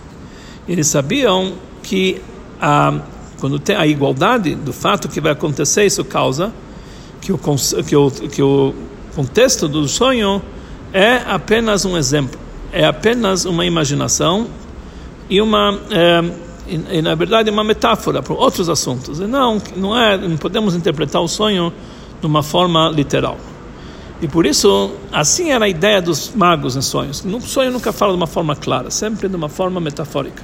Eles 0.67 0.85
sabiam 0.87 1.53
que 1.81 2.21
a, 2.61 3.01
quando 3.39 3.57
tem 3.57 3.75
a 3.75 3.87
igualdade 3.87 4.53
do 4.53 4.71
fato 4.71 5.09
que 5.09 5.19
vai 5.19 5.31
acontecer 5.31 5.85
isso 5.85 6.05
causa 6.05 6.53
que 7.19 7.33
o 7.33 7.37
que 7.37 7.95
o, 7.95 8.11
que 8.11 8.41
o 8.43 8.75
contexto 9.15 9.67
do 9.67 9.87
sonho 9.87 10.41
é 10.91 11.17
apenas 11.27 11.85
um 11.85 11.97
exemplo, 11.97 12.39
é 12.71 12.85
apenas 12.85 13.45
uma 13.45 13.65
imaginação 13.65 14.47
e 15.29 15.41
uma 15.41 15.79
é, 15.91 16.23
e, 16.67 16.97
e, 16.97 17.01
na 17.01 17.15
verdade 17.15 17.49
uma 17.49 17.63
metáfora 17.63 18.21
para 18.21 18.33
outros 18.33 18.69
assuntos. 18.69 19.19
E 19.19 19.25
não, 19.25 19.61
não 19.75 19.97
é, 19.97 20.17
não 20.17 20.37
podemos 20.37 20.75
interpretar 20.75 21.21
o 21.21 21.27
sonho 21.27 21.73
de 22.19 22.25
uma 22.27 22.43
forma 22.43 22.89
literal. 22.89 23.37
E 24.21 24.27
por 24.27 24.45
isso, 24.45 24.91
assim 25.11 25.51
era 25.51 25.65
a 25.65 25.67
ideia 25.67 26.01
dos 26.01 26.31
magos 26.33 26.77
em 26.77 26.81
sonhos. 26.81 27.23
No 27.25 27.41
sonho 27.41 27.71
nunca 27.71 27.91
fala 27.91 28.13
de 28.13 28.17
uma 28.17 28.27
forma 28.27 28.55
clara, 28.55 28.89
sempre 28.89 29.27
de 29.27 29.35
uma 29.35 29.49
forma 29.49 29.81
metafórica. 29.81 30.43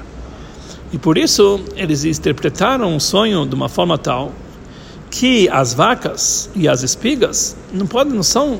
E 0.91 0.97
por 0.97 1.17
isso 1.17 1.61
eles 1.75 2.03
interpretaram 2.03 2.95
o 2.95 2.99
sonho 2.99 3.45
de 3.45 3.55
uma 3.55 3.69
forma 3.69 3.97
tal 3.97 4.33
que 5.09 5.49
as 5.49 5.73
vacas 5.73 6.49
e 6.55 6.67
as 6.67 6.83
espigas 6.83 7.55
não 7.73 7.87
podem 7.87 8.13
não 8.13 8.23
são 8.23 8.59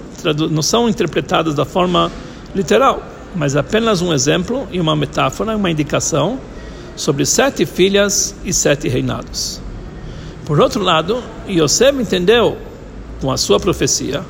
não 0.50 0.62
são 0.62 0.90
interpretadas 0.90 1.54
da 1.54 1.66
forma 1.66 2.12
literal, 2.56 3.04
mas 3.36 3.56
apenas 3.56 4.02
um 4.02 4.14
exemplo 4.14 4.68
e 4.72 4.80
uma 4.80 4.96
metáfora, 4.96 5.56
uma 5.56 5.70
indicação 5.70 6.40
sobre 6.96 7.26
sete 7.26 7.66
filhas 7.66 8.36
e 8.44 8.52
sete 8.52 8.88
reinados. 8.88 9.62
Por 10.46 10.60
outro 10.60 10.82
lado, 10.82 11.24
Yosef 11.48 12.02
entendeu 12.02 12.58
com 13.22 13.32
a 13.32 13.38
sua 13.38 13.60
profecia 13.60 14.24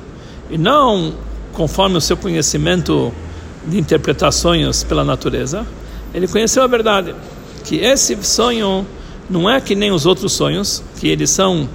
e 0.50 0.58
não 0.58 1.14
conforme 1.54 1.98
o 1.98 2.02
seu 2.02 2.18
conhecimento 2.18 3.14
de 3.66 3.78
interpretar 3.78 4.32
sonhos 4.32 4.84
pela 4.84 5.04
natureza, 5.04 5.66
ele 6.14 6.28
conheceu 6.28 6.64
a 6.64 6.68
verdade 6.68 7.16
que 7.64 7.78
esse 7.78 8.18
sonho 8.24 8.86
não 9.30 9.50
é 9.50 9.62
que 9.62 9.76
nem 9.76 9.92
os 9.92 10.06
outros 10.06 10.34
sonhos, 10.34 10.84
que 11.00 11.08
eles 11.08 11.30
são 11.30 11.70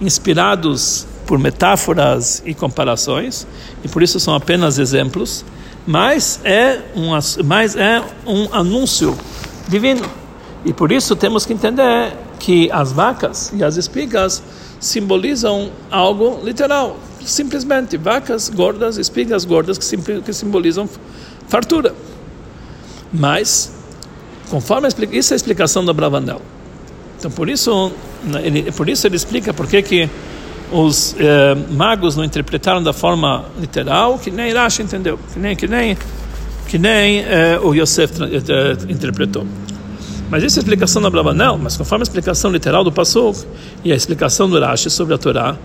inspirados 0.00 1.06
por 1.26 1.38
metáforas 1.38 2.42
e 2.44 2.54
comparações, 2.54 3.46
e 3.84 3.88
por 3.88 4.02
isso 4.02 4.18
são 4.18 4.34
apenas 4.34 4.78
exemplos, 4.78 5.44
mas 5.86 6.40
é 6.44 6.80
um, 6.96 7.10
mas 7.44 7.76
é 7.76 8.02
um 8.26 8.52
anúncio 8.52 9.16
divino. 9.68 10.02
E 10.64 10.72
por 10.72 10.92
isso 10.92 11.16
temos 11.16 11.46
que 11.46 11.52
entender 11.52 12.12
que 12.38 12.70
as 12.72 12.92
vacas 12.92 13.52
e 13.54 13.62
as 13.62 13.76
espigas 13.76 14.42
simbolizam 14.78 15.70
algo 15.90 16.40
literal, 16.42 16.98
simplesmente 17.24 17.96
vacas 17.96 18.48
gordas, 18.48 18.96
espigas 18.96 19.44
gordas 19.44 19.78
que, 19.78 20.20
que 20.22 20.32
simbolizam 20.32 20.88
fartura. 21.48 21.94
Mas, 23.12 23.72
conforme 24.50 24.88
isso 25.12 25.32
é 25.32 25.34
a 25.34 25.36
explicação 25.36 25.84
do 25.84 25.92
Bravanel. 25.92 26.40
Então, 27.18 27.30
por 27.30 27.48
isso, 27.48 27.92
ele, 28.42 28.70
por 28.72 28.88
isso 28.88 29.06
ele 29.06 29.16
explica 29.16 29.52
por 29.52 29.66
que 29.66 29.82
que 29.82 30.10
os 30.72 31.16
eh, 31.18 31.56
magos 31.70 32.16
não 32.16 32.24
interpretaram 32.24 32.82
da 32.82 32.92
forma 32.92 33.44
literal, 33.58 34.18
que 34.18 34.30
nem 34.30 34.52
Rashi 34.52 34.82
entendeu, 34.82 35.18
que 35.32 35.38
nem 35.38 35.56
que 35.56 35.66
nem 35.66 35.96
que 36.68 36.78
nem 36.78 37.20
eh, 37.20 37.58
o 37.62 37.74
Yosef 37.74 38.22
eh, 38.22 38.76
interpretou. 38.88 39.44
Mas 40.30 40.44
isso 40.44 40.58
é 40.58 40.62
explicação 40.62 41.02
da 41.02 41.10
Brabanel, 41.10 41.58
mas 41.58 41.76
conforme 41.76 42.02
a 42.02 42.04
explicação 42.04 42.52
literal 42.52 42.84
do 42.84 42.92
Passuk 42.92 43.44
e 43.84 43.92
a 43.92 43.96
explicação 43.96 44.48
do 44.48 44.60
Rashi 44.60 44.88
sobre 44.88 45.12
a 45.14 45.18
Torá, 45.18 45.56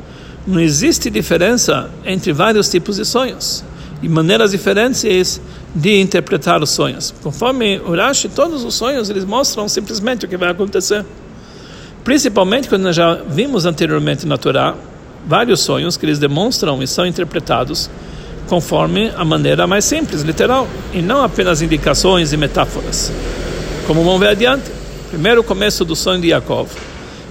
não 0.48 0.60
existe 0.60 1.10
diferença 1.12 1.90
entre 2.04 2.34
vários 2.34 2.68
tipos 2.70 2.96
de 2.96 3.06
sonhos 3.06 3.64
e 4.02 4.10
maneiras 4.10 4.52
diferentes 4.52 5.40
de 5.74 6.00
interpretar 6.00 6.64
os 6.64 6.72
sonhos. 6.72 7.14
Conforme 7.22 7.80
o 7.80 7.96
Rashi, 7.96 8.28
todos 8.30 8.64
os 8.64 8.74
sonhos 8.74 9.10
eles 9.10 9.26
mostram 9.26 9.70
simplesmente 9.70 10.26
o 10.26 10.28
que 10.28 10.38
vai 10.38 10.50
acontecer. 10.50 11.06
Principalmente 12.06 12.70
quando 12.70 12.84
nós 12.84 12.96
já 12.96 13.16
vimos 13.16 13.66
anteriormente 13.66 14.28
na 14.28 14.38
Torá 14.38 14.76
vários 15.28 15.62
sonhos 15.62 15.98
que 15.98 16.06
eles 16.06 16.20
demonstram 16.20 16.82
e 16.84 16.88
são 16.88 17.04
interpretados 17.04 17.90
conforme 18.48 19.12
a 19.18 19.26
maneira 19.26 19.66
mais 19.66 19.86
simples, 19.86 20.22
literal, 20.22 20.68
e 20.94 21.02
não 21.02 21.24
apenas 21.24 21.64
indicações 21.64 22.32
e 22.32 22.38
metáforas. 22.38 23.12
Como 23.88 24.04
vamos 24.04 24.20
ver 24.20 24.30
adiante. 24.30 24.72
Primeiro 25.10 25.42
o 25.42 25.44
começo 25.44 25.84
do 25.84 25.96
sonho 25.96 26.22
de 26.22 26.28
Yaakov, 26.28 26.70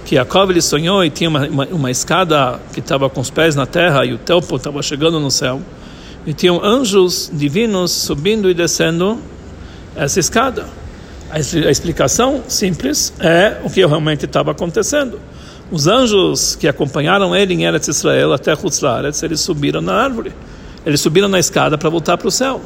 que 0.03 0.15
Yaakov 0.15 0.51
ele 0.51 0.61
sonhou 0.61 1.05
e 1.05 1.09
tinha 1.09 1.29
uma, 1.29 1.47
uma, 1.47 1.65
uma 1.67 1.91
escada 1.91 2.59
que 2.73 2.81
estava 2.81 3.09
com 3.09 3.21
os 3.21 3.29
pés 3.29 3.55
na 3.55 3.65
terra 3.65 4.05
e 4.05 4.11
o 4.11 4.17
tempo 4.17 4.57
estava 4.57 4.83
chegando 4.83 5.21
no 5.21 5.31
céu. 5.31 5.61
E 6.27 6.33
tinham 6.33 6.61
anjos 6.61 7.31
divinos 7.31 7.91
subindo 7.91 8.49
e 8.49 8.53
descendo 8.53 9.19
essa 9.95 10.19
escada. 10.19 10.65
A, 11.29 11.39
explicação 11.39 12.43
simples 12.47 13.13
é 13.19 13.57
o 13.63 13.69
que 13.69 13.85
realmente 13.85 14.25
estava 14.25 14.51
acontecendo. 14.51 15.19
Os 15.71 15.87
anjos 15.87 16.55
que 16.55 16.67
acompanharam 16.67 17.35
ele 17.35 17.53
em 17.53 17.63
Eretz 17.65 17.87
Israel 17.87 18.33
até 18.33 18.53
Hutzlaretz, 18.53 19.23
eles 19.23 19.39
subiram 19.39 19.81
na 19.81 19.93
árvore. 19.93 20.31
Eles 20.85 21.01
subiram 21.01 21.27
na 21.27 21.39
escada 21.39 21.77
para 21.77 21.89
voltar 21.89 22.17
para 22.17 22.27
o 22.27 22.31
céu. 22.31 22.61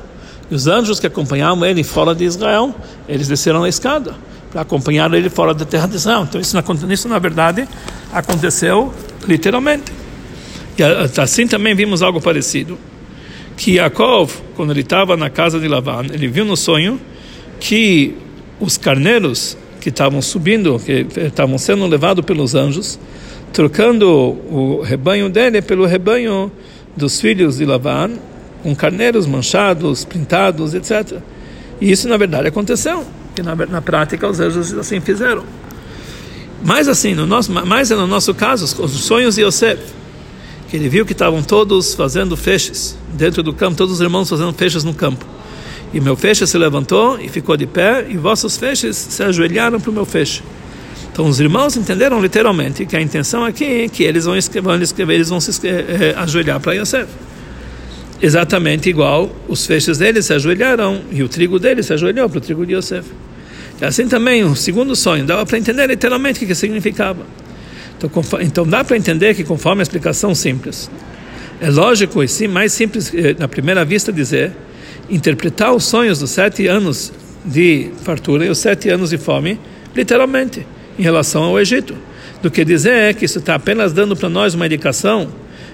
E 0.51 0.55
os 0.55 0.67
anjos 0.67 0.99
que 0.99 1.07
acompanhavam 1.07 1.65
ele 1.65 1.83
fora 1.83 2.13
de 2.13 2.25
Israel, 2.25 2.75
eles 3.07 3.27
desceram 3.27 3.61
na 3.61 3.69
escada 3.69 4.13
para 4.51 4.61
acompanhar 4.61 5.13
ele 5.13 5.29
fora 5.29 5.53
da 5.53 5.63
terra 5.63 5.87
de 5.87 5.95
Israel. 5.95 6.25
Então 6.27 6.41
isso, 6.41 6.57
isso 6.89 7.07
na 7.07 7.19
verdade 7.19 7.67
aconteceu 8.11 8.93
literalmente. 9.27 9.91
E 10.77 11.19
assim 11.21 11.47
também 11.47 11.75
vimos 11.75 12.01
algo 12.01 12.19
parecido. 12.19 12.77
Que 13.55 13.73
Yaakov, 13.73 14.31
quando 14.55 14.71
ele 14.71 14.81
estava 14.81 15.15
na 15.15 15.29
casa 15.29 15.59
de 15.59 15.67
Lavan, 15.67 16.05
ele 16.11 16.27
viu 16.27 16.45
no 16.45 16.57
sonho 16.57 16.99
que 17.59 18.15
os 18.59 18.77
carneiros 18.77 19.57
que 19.79 19.89
estavam 19.89 20.21
subindo, 20.21 20.79
que 20.79 21.05
estavam 21.17 21.57
sendo 21.57 21.85
levados 21.87 22.25
pelos 22.25 22.55
anjos, 22.55 22.99
trocando 23.53 24.07
o 24.07 24.81
rebanho 24.81 25.29
dele 25.29 25.61
pelo 25.61 25.85
rebanho 25.85 26.51
dos 26.95 27.19
filhos 27.19 27.57
de 27.57 27.65
Lavan, 27.65 28.11
com 28.61 28.75
carneiros 28.75 29.25
manchados, 29.25 30.03
pintados, 30.03 30.73
etc. 30.73 31.19
E 31.79 31.91
isso 31.91 32.07
na 32.07 32.17
verdade 32.17 32.47
aconteceu, 32.47 33.05
que 33.35 33.41
na, 33.41 33.55
na 33.55 33.81
prática 33.81 34.27
os 34.27 34.39
anjos 34.39 34.73
assim 34.73 34.99
fizeram. 34.99 35.43
Mas 36.63 36.89
assim, 36.89 37.15
no 37.15 37.25
nosso, 37.25 37.51
mais 37.51 37.89
no 37.89 38.05
nosso 38.05 38.33
caso, 38.33 38.65
os 38.83 38.91
sonhos 38.91 39.35
de 39.35 39.43
Yosef, 39.43 39.81
que 40.69 40.75
ele 40.75 40.89
viu 40.89 41.05
que 41.05 41.13
estavam 41.13 41.41
todos 41.41 41.93
fazendo 41.93 42.35
feixes 42.35 42.97
dentro 43.13 43.41
do 43.41 43.53
campo, 43.53 43.77
todos 43.77 43.95
os 43.95 44.01
irmãos 44.01 44.29
fazendo 44.29 44.53
feixes 44.53 44.83
no 44.83 44.93
campo. 44.93 45.25
E 45.93 46.00
meu 46.00 46.15
feixe 46.15 46.46
se 46.46 46.58
levantou 46.58 47.19
e 47.19 47.27
ficou 47.27 47.58
de 47.58 47.65
pé, 47.65 48.05
e 48.08 48.17
vossos 48.17 48.58
feixes 48.58 48.96
se 48.96 49.24
ajoelharam 49.24 49.79
para 49.79 49.89
o 49.89 49.93
meu 49.93 50.05
feixe. 50.05 50.43
Então 51.12 51.27
os 51.27 51.39
irmãos 51.39 51.75
entenderam 51.75 52.22
literalmente 52.22 52.86
que 52.86 52.96
a 52.96 53.01
intenção 53.01 53.43
aqui 53.43 53.65
é 53.65 53.89
que 53.89 54.03
eles 54.03 54.25
vão 54.25 54.38
escrever, 54.38 54.81
escrever 54.81 55.15
eles 55.15 55.29
vão 55.29 55.41
se 55.41 55.67
eh, 55.67 56.13
ajoelhar 56.15 56.60
para 56.60 56.74
Yosef. 56.74 57.08
Exatamente 58.22 58.89
igual 58.89 59.29
os 59.48 59.65
feixes 59.65 59.98
deles 59.98 60.25
se 60.25 60.34
ajoelharam 60.34 61.01
e 61.12 61.24
o 61.24 61.27
trigo 61.27 61.58
deles 61.58 61.88
se 61.88 61.93
ajoelhou 61.93 62.29
para 62.29 62.38
o 62.38 62.41
trigo 62.41 62.65
de 62.65 62.74
Yosef. 62.74 63.10
E 63.81 63.86
assim 63.86 64.08
também 64.08 64.43
o 64.43 64.55
segundo 64.55 64.96
sonho 64.96 65.25
dava 65.25 65.46
para 65.46 65.58
entender 65.58 65.88
literalmente 65.88 66.43
o 66.43 66.48
que 66.48 66.53
significava. 66.53 67.25
Então, 67.98 68.12
então 68.39 68.67
dá 68.67 68.84
para 68.84 68.96
entender 68.96 69.34
que 69.34 69.43
conforme 69.43 69.82
a 69.82 69.84
explicação 69.84 70.36
simples, 70.36 70.89
é 71.60 71.69
lógico 71.69 72.23
e 72.23 72.28
sim 72.28 72.47
mais 72.47 72.71
simples 72.71 73.12
eh, 73.13 73.36
na 73.38 73.47
primeira 73.47 73.84
vista 73.84 74.13
dizer 74.13 74.54
interpretar 75.10 75.74
os 75.74 75.86
sonhos 75.86 76.19
dos 76.19 76.32
sete 76.32 76.67
anos 76.67 77.12
de 77.43 77.89
fartura 78.04 78.45
e 78.45 78.50
os 78.50 78.58
sete 78.58 78.89
anos 78.89 79.10
de 79.10 79.17
fome, 79.17 79.60
literalmente, 79.95 80.65
em 80.98 81.02
relação 81.02 81.43
ao 81.43 81.60
Egito, 81.60 81.95
do 82.41 82.52
que 82.52 82.63
dizer 82.63 83.15
que 83.15 83.26
isso 83.26 83.39
está 83.39 83.56
apenas 83.56 83.93
dando 83.93 84.15
para 84.15 84.30
nós 84.30 84.54
uma 84.54 84.65
indicação 84.65 85.30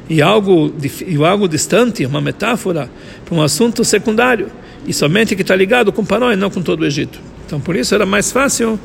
e 0.10 0.22
algo, 0.22 0.74
e 1.06 1.16
algo 1.24 1.48
distante, 1.48 2.06
uma 2.06 2.22
metáfora 2.22 2.90
para 3.26 3.36
um 3.36 3.42
assunto 3.42 3.84
secundário, 3.84 4.48
e 4.86 4.94
somente 4.94 5.36
que 5.36 5.42
está 5.42 5.56
ligado 5.56 5.92
com 5.92 6.06
Paró 6.06 6.32
e 6.32 6.36
não 6.36 6.50
com 6.50 6.62
todo 6.62 6.82
o 6.82 6.86
Egito. 6.86 7.20
Então, 7.46 7.60
por 7.60 7.76
isso 7.76 7.94
era 7.94 8.06
mais 8.06 8.32
fácil 8.32 8.80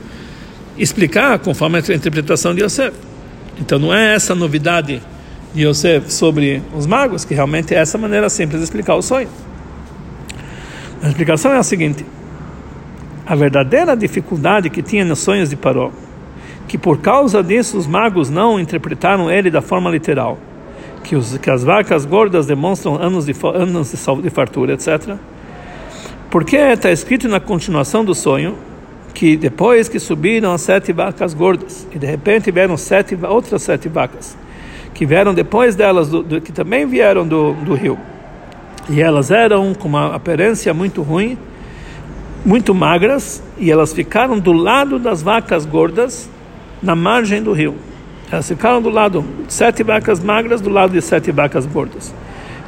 explicar 0.78 1.38
conforme 1.38 1.78
a 1.78 1.94
interpretação 1.94 2.54
de 2.54 2.62
Yosef. 2.62 2.96
Então, 3.60 3.78
não 3.78 3.94
é 3.94 4.14
essa 4.14 4.34
novidade 4.34 5.02
de 5.54 5.66
Yosef 5.66 6.12
sobre 6.12 6.62
os 6.74 6.86
magos, 6.86 7.24
que 7.24 7.34
realmente 7.34 7.74
é 7.74 7.78
essa 7.78 7.98
maneira 7.98 8.30
simples 8.30 8.60
de 8.60 8.64
explicar 8.64 8.94
o 8.94 9.02
sonho. 9.02 9.28
A 11.02 11.08
explicação 11.08 11.52
é 11.52 11.56
a 11.56 11.62
seguinte: 11.62 12.04
a 13.26 13.34
verdadeira 13.34 13.96
dificuldade 13.96 14.68
que 14.68 14.82
tinha 14.82 15.04
nos 15.04 15.20
sonhos 15.20 15.48
de 15.48 15.56
Paró, 15.56 15.90
que 16.68 16.76
por 16.76 16.98
causa 16.98 17.42
disso 17.42 17.78
os 17.78 17.86
magos 17.86 18.28
não 18.28 18.60
interpretaram 18.60 19.30
ele 19.30 19.50
da 19.50 19.62
forma 19.62 19.90
literal, 19.90 20.38
que, 21.02 21.16
os, 21.16 21.38
que 21.38 21.50
as 21.50 21.64
vacas 21.64 22.04
gordas 22.04 22.46
demonstram 22.46 22.96
anos 22.96 23.24
de, 23.24 23.34
anos 23.54 23.92
de, 23.92 24.22
de 24.22 24.30
fartura, 24.30 24.74
etc. 24.74 25.16
Porque 26.30 26.56
está 26.56 26.92
escrito 26.92 27.28
na 27.28 27.40
continuação 27.40 28.04
do 28.04 28.14
sonho 28.14 28.56
que 29.14 29.36
depois 29.36 29.88
que 29.88 29.98
subiram 29.98 30.52
as 30.52 30.60
sete 30.60 30.92
vacas 30.92 31.34
gordas 31.34 31.86
e 31.92 31.98
de 31.98 32.06
repente 32.06 32.50
vieram 32.50 32.76
sete 32.76 33.18
outras 33.28 33.62
sete 33.62 33.88
vacas 33.88 34.36
que 34.94 35.04
vieram 35.04 35.34
depois 35.34 35.74
delas 35.74 36.08
do, 36.08 36.22
do, 36.22 36.40
que 36.40 36.52
também 36.52 36.86
vieram 36.86 37.26
do, 37.26 37.52
do 37.54 37.74
rio 37.74 37.98
e 38.88 39.00
elas 39.00 39.30
eram 39.30 39.74
com 39.74 39.88
uma 39.88 40.14
aparência 40.14 40.72
muito 40.72 41.02
ruim, 41.02 41.38
muito 42.44 42.74
magras, 42.74 43.42
e 43.58 43.70
elas 43.70 43.92
ficaram 43.92 44.38
do 44.38 44.52
lado 44.52 44.98
das 44.98 45.22
vacas 45.22 45.66
gordas, 45.66 46.28
na 46.82 46.96
margem 46.96 47.42
do 47.42 47.52
rio. 47.52 47.74
Elas 48.30 48.48
ficaram 48.48 48.80
do 48.80 48.88
lado, 48.88 49.24
sete 49.48 49.82
vacas 49.82 50.20
magras 50.20 50.60
do 50.60 50.70
lado 50.70 50.92
de 50.92 51.02
sete 51.02 51.30
vacas 51.30 51.66
gordas. 51.66 52.14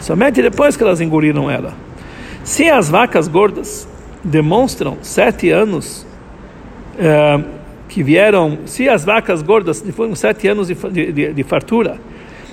Somente 0.00 0.42
depois 0.42 0.76
que 0.76 0.82
elas 0.82 1.00
engoliram 1.00 1.50
ela. 1.50 1.74
Se 2.44 2.68
as 2.68 2.90
vacas 2.90 3.28
gordas 3.28 3.88
demonstram 4.22 4.98
sete 5.00 5.50
anos 5.50 6.04
eh, 6.98 7.40
que 7.88 8.02
vieram, 8.02 8.58
se 8.66 8.88
as 8.88 9.04
vacas 9.04 9.42
gordas 9.42 9.84
foram 9.92 10.14
sete 10.14 10.48
anos 10.48 10.68
de, 10.68 10.74
de, 11.12 11.32
de 11.32 11.42
fartura, 11.44 11.98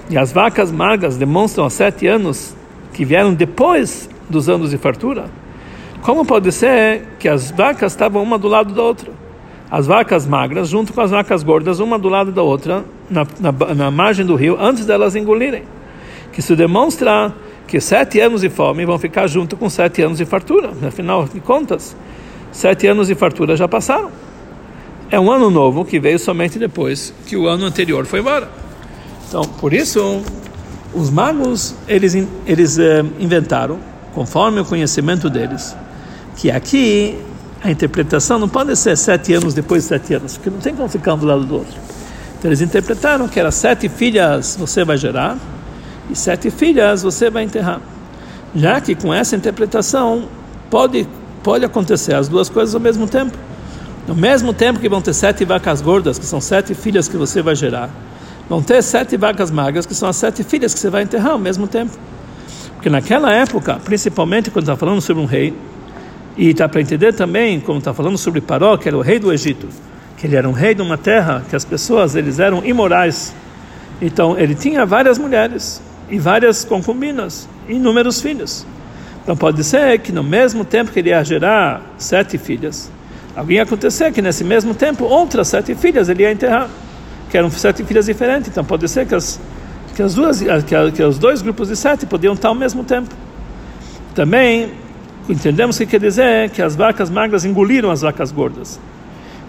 e 0.10 0.18
as 0.18 0.32
vacas 0.32 0.72
magras 0.72 1.18
demonstram 1.18 1.70
sete 1.70 2.08
anos 2.08 2.56
que 2.94 3.06
vieram 3.06 3.34
depois 3.34 4.10
dos 4.30 4.50
anos 4.50 4.72
de 4.72 4.78
fartura, 4.78 5.30
como 6.02 6.26
pode 6.26 6.52
ser 6.52 7.04
que 7.20 7.28
as 7.28 7.52
vacas 7.52 7.92
estavam 7.92 8.24
uma 8.24 8.38
do 8.38 8.48
lado 8.48 8.74
da 8.74 8.82
outra? 8.82 9.12
As 9.70 9.86
vacas 9.86 10.26
magras, 10.26 10.70
junto 10.70 10.94
com 10.94 11.02
as 11.02 11.12
vacas 11.12 11.44
gordas, 11.44 11.80
uma 11.80 12.00
do 12.00 12.10
lado 12.10 12.32
da 12.32 12.42
outra, 12.42 12.84
na, 13.10 13.28
na, 13.40 13.52
na 13.76 13.92
margem 13.92 14.26
do 14.26 14.36
rio, 14.36 14.58
antes 14.60 14.86
delas 14.86 15.16
engolirem. 15.16 15.64
Que 16.32 16.40
isso 16.40 16.56
demonstra 16.56 17.34
que 17.68 17.80
sete 17.80 18.20
anos 18.20 18.42
de 18.42 18.50
fome 18.50 18.86
vão 18.86 18.98
ficar 18.98 19.28
junto 19.28 19.56
com 19.56 19.70
sete 19.70 20.02
anos 20.02 20.18
de 20.18 20.26
fartura. 20.26 20.72
Afinal 20.88 21.26
de 21.26 21.40
contas, 21.40 21.96
sete 22.52 22.88
anos 22.88 23.08
de 23.08 23.16
fartura 23.16 23.56
já 23.56 23.68
passaram. 23.68 24.10
É 25.12 25.20
um 25.20 25.32
ano 25.32 25.52
novo 25.52 25.86
que 25.86 26.00
veio 26.00 26.18
somente 26.18 26.58
depois 26.58 27.14
que 27.28 27.36
o 27.36 27.48
ano 27.48 27.66
anterior 27.66 28.06
foi 28.06 28.22
embora. 28.22 28.50
Então, 29.28 29.44
por 29.44 29.74
isso, 29.74 30.24
os 30.94 31.10
magos, 31.10 31.76
eles, 31.88 32.16
eles 32.46 32.80
eh, 32.80 33.04
inventaram, 33.20 33.80
conforme 34.14 34.60
o 34.60 34.66
conhecimento 34.66 35.30
deles, 35.30 35.76
que 36.36 36.50
aqui 36.50 37.18
a 37.64 37.70
interpretação 37.70 38.40
não 38.40 38.50
pode 38.50 38.76
ser 38.76 38.98
sete 38.98 39.34
anos 39.34 39.54
depois 39.54 39.84
de 39.84 39.90
sete 39.90 40.14
anos, 40.14 40.38
porque 40.38 40.50
não 40.50 40.60
tem 40.60 40.74
como 40.74 40.90
ficar 40.90 41.14
um 41.14 41.18
do 41.18 41.26
lado 41.26 41.44
do 41.44 41.56
outro. 41.56 41.78
Então 42.38 42.50
eles 42.50 42.62
interpretaram 42.62 43.28
que 43.28 43.40
era 43.40 43.52
sete 43.52 43.90
filhas 43.90 44.56
você 44.58 44.84
vai 44.86 44.98
gerar 44.98 45.38
e 46.10 46.16
sete 46.16 46.50
filhas 46.50 47.04
você 47.04 47.30
vai 47.30 47.44
enterrar. 47.44 47.82
Já 48.56 48.80
que 48.82 48.96
com 48.96 49.14
essa 49.14 49.36
interpretação 49.36 50.28
pode, 50.70 51.08
pode 51.44 51.66
acontecer 51.66 52.16
as 52.16 52.28
duas 52.28 52.50
coisas 52.50 52.74
ao 52.74 52.82
mesmo 52.82 53.08
tempo. 53.08 53.38
No 54.08 54.16
mesmo 54.16 54.54
tempo 54.54 54.80
que 54.80 54.90
vão 54.90 55.02
ter 55.02 55.14
sete 55.14 55.46
vacas 55.46 55.82
gordas, 55.82 56.18
que 56.18 56.26
são 56.26 56.42
sete 56.42 56.74
filhas 56.74 57.08
que 57.08 57.18
você 57.18 57.42
vai 57.42 57.56
gerar, 57.56 57.90
vão 58.50 58.62
ter 58.62 58.82
sete 58.82 59.16
vacas 59.16 59.52
magras, 59.52 59.86
que 59.86 59.94
são 59.94 60.10
as 60.10 60.16
sete 60.16 60.44
filhas 60.44 60.74
que 60.74 60.80
você 60.80 60.90
vai 60.90 61.04
enterrar 61.04 61.34
ao 61.34 61.40
mesmo 61.40 61.68
tempo. 61.68 61.96
Porque 62.74 62.90
naquela 62.90 63.32
época, 63.32 63.80
principalmente 63.84 64.50
quando 64.50 64.64
está 64.64 64.76
falando 64.76 65.00
sobre 65.02 65.22
um 65.22 65.26
rei, 65.26 65.54
e 66.36 66.50
está 66.50 66.68
para 66.68 66.82
entender 66.82 67.14
também, 67.14 67.60
como 67.60 67.80
está 67.80 67.94
falando 67.94 68.18
sobre 68.18 68.42
Paró, 68.42 68.76
que 68.78 68.88
era 68.88 68.98
o 68.98 69.02
rei 69.02 69.20
do 69.20 69.32
Egito, 69.32 69.68
que 70.18 70.26
ele 70.26 70.36
era 70.36 70.48
um 70.50 70.54
rei 70.54 70.74
de 70.74 70.82
uma 70.82 70.98
terra 70.98 71.46
que 71.50 71.56
as 71.56 71.64
pessoas 71.64 72.16
eles 72.16 72.40
eram 72.40 72.66
imorais. 72.66 73.34
Então 74.02 74.38
ele 74.38 74.56
tinha 74.56 74.86
várias 74.86 75.18
mulheres 75.18 75.82
e 76.10 76.18
várias 76.18 76.66
concubinas, 76.66 77.48
e 77.68 77.74
inúmeros 77.74 78.22
filhos. 78.22 78.66
Então 79.22 79.36
pode 79.38 79.64
ser 79.64 80.00
que 80.00 80.12
no 80.12 80.24
mesmo 80.24 80.66
tempo 80.66 80.92
que 80.92 81.00
ele 81.00 81.10
ia 81.10 81.24
gerar 81.24 81.82
sete 81.98 82.38
filhas, 82.38 82.90
Alguém 83.40 83.56
ia 83.56 83.64
acontecer 83.64 84.12
que 84.12 84.22
nesse 84.22 84.44
mesmo 84.44 84.74
tempo 84.74 85.06
outras 85.06 85.48
sete 85.48 85.74
filhas 85.74 86.10
ele 86.10 86.24
ia 86.24 86.32
enterrar, 86.32 86.70
que 87.30 87.38
eram 87.38 87.50
sete 87.50 87.84
filhas 87.84 88.06
diferentes. 88.06 88.50
Então 88.50 88.64
pode 88.64 88.88
ser 88.88 89.06
que 89.06 89.16
as 89.16 89.40
que 89.96 90.04
as 90.04 90.16
duas 90.16 90.40
que, 90.40 90.92
que 90.94 91.04
os 91.04 91.20
dois 91.20 91.42
grupos 91.42 91.68
de 91.68 91.76
sete 91.76 92.06
podiam 92.06 92.34
estar 92.34 92.48
ao 92.48 92.56
mesmo 92.56 92.84
tempo. 92.84 93.14
Também 94.16 94.72
entendemos 95.28 95.78
que 95.78 95.86
quer 95.86 96.00
dizer 96.00 96.50
que 96.52 96.62
as 96.62 96.76
vacas 96.76 97.10
magras 97.10 97.46
engoliram 97.46 97.92
as 97.92 98.02
vacas 98.02 98.32
gordas 98.32 98.80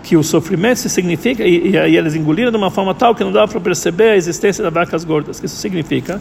que 0.03 0.17
o 0.17 0.23
sofrimento 0.23 0.89
significa 0.89 1.45
e, 1.45 1.69
e, 1.69 1.77
e, 1.77 1.97
eles 1.97 2.15
engoliram 2.15 2.51
de 2.51 2.57
uma 2.57 2.71
forma 2.71 2.95
tal 2.95 3.15
que 3.15 3.23
não 3.23 3.33
dava 3.33 3.49
para 3.49 3.61
perceber 3.61 4.11
a 4.11 4.17
existência 4.17 4.65
das 4.65 4.73
vacas 4.73 5.05
gordas. 5.05 5.43
Isso 5.43 5.57
significa 5.57 6.21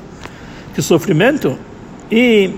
que 0.73 0.79
o 0.79 0.83
sofrimento 0.83 1.57
e 2.11 2.51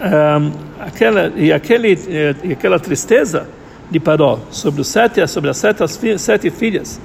um, 0.00 0.52
aquela 0.80 1.32
e 1.36 1.52
aquele 1.52 1.98
e 2.44 2.52
aquela 2.52 2.78
tristeza 2.78 3.48
de 3.90 3.98
Paró 3.98 4.40
sobre 4.50 4.80
os 4.80 4.88
sete 4.88 5.26
sobre 5.26 5.50
as 5.50 5.56
sete, 5.56 5.82
as 5.82 5.98
sete 6.18 6.50
filhas 6.50 7.00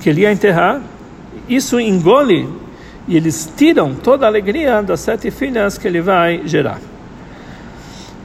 que 0.00 0.08
ele 0.08 0.22
ia 0.22 0.32
enterrar, 0.32 0.80
isso 1.48 1.80
engole 1.80 2.48
e 3.06 3.16
eles 3.16 3.50
tiram 3.56 3.94
toda 3.94 4.26
a 4.26 4.28
alegria 4.28 4.82
das 4.82 5.00
sete 5.00 5.30
filhas 5.30 5.78
que 5.78 5.88
ele 5.88 6.00
vai 6.00 6.42
gerar. 6.44 6.78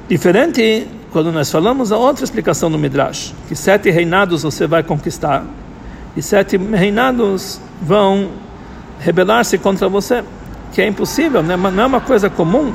Diferente 0.10 0.88
quando 1.12 1.32
nós 1.32 1.50
falamos 1.50 1.92
a 1.92 1.98
outra 1.98 2.24
explicação 2.24 2.70
do 2.70 2.78
Midrash, 2.78 3.34
que 3.48 3.56
sete 3.56 3.90
reinados 3.92 4.44
você 4.44 4.68
vai 4.68 4.84
conquistar 4.84 5.46
e 6.18 6.22
sete 6.22 6.58
reinados 6.58 7.62
vão 7.82 8.30
rebelar-se 9.00 9.58
contra 9.58 9.88
você, 9.88 10.24
que 10.74 10.82
é 10.82 10.88
impossível, 10.88 11.44
né? 11.44 11.56
não 11.56 11.84
é 11.84 11.86
uma 11.86 12.02
coisa 12.02 12.30
comum 12.30 12.74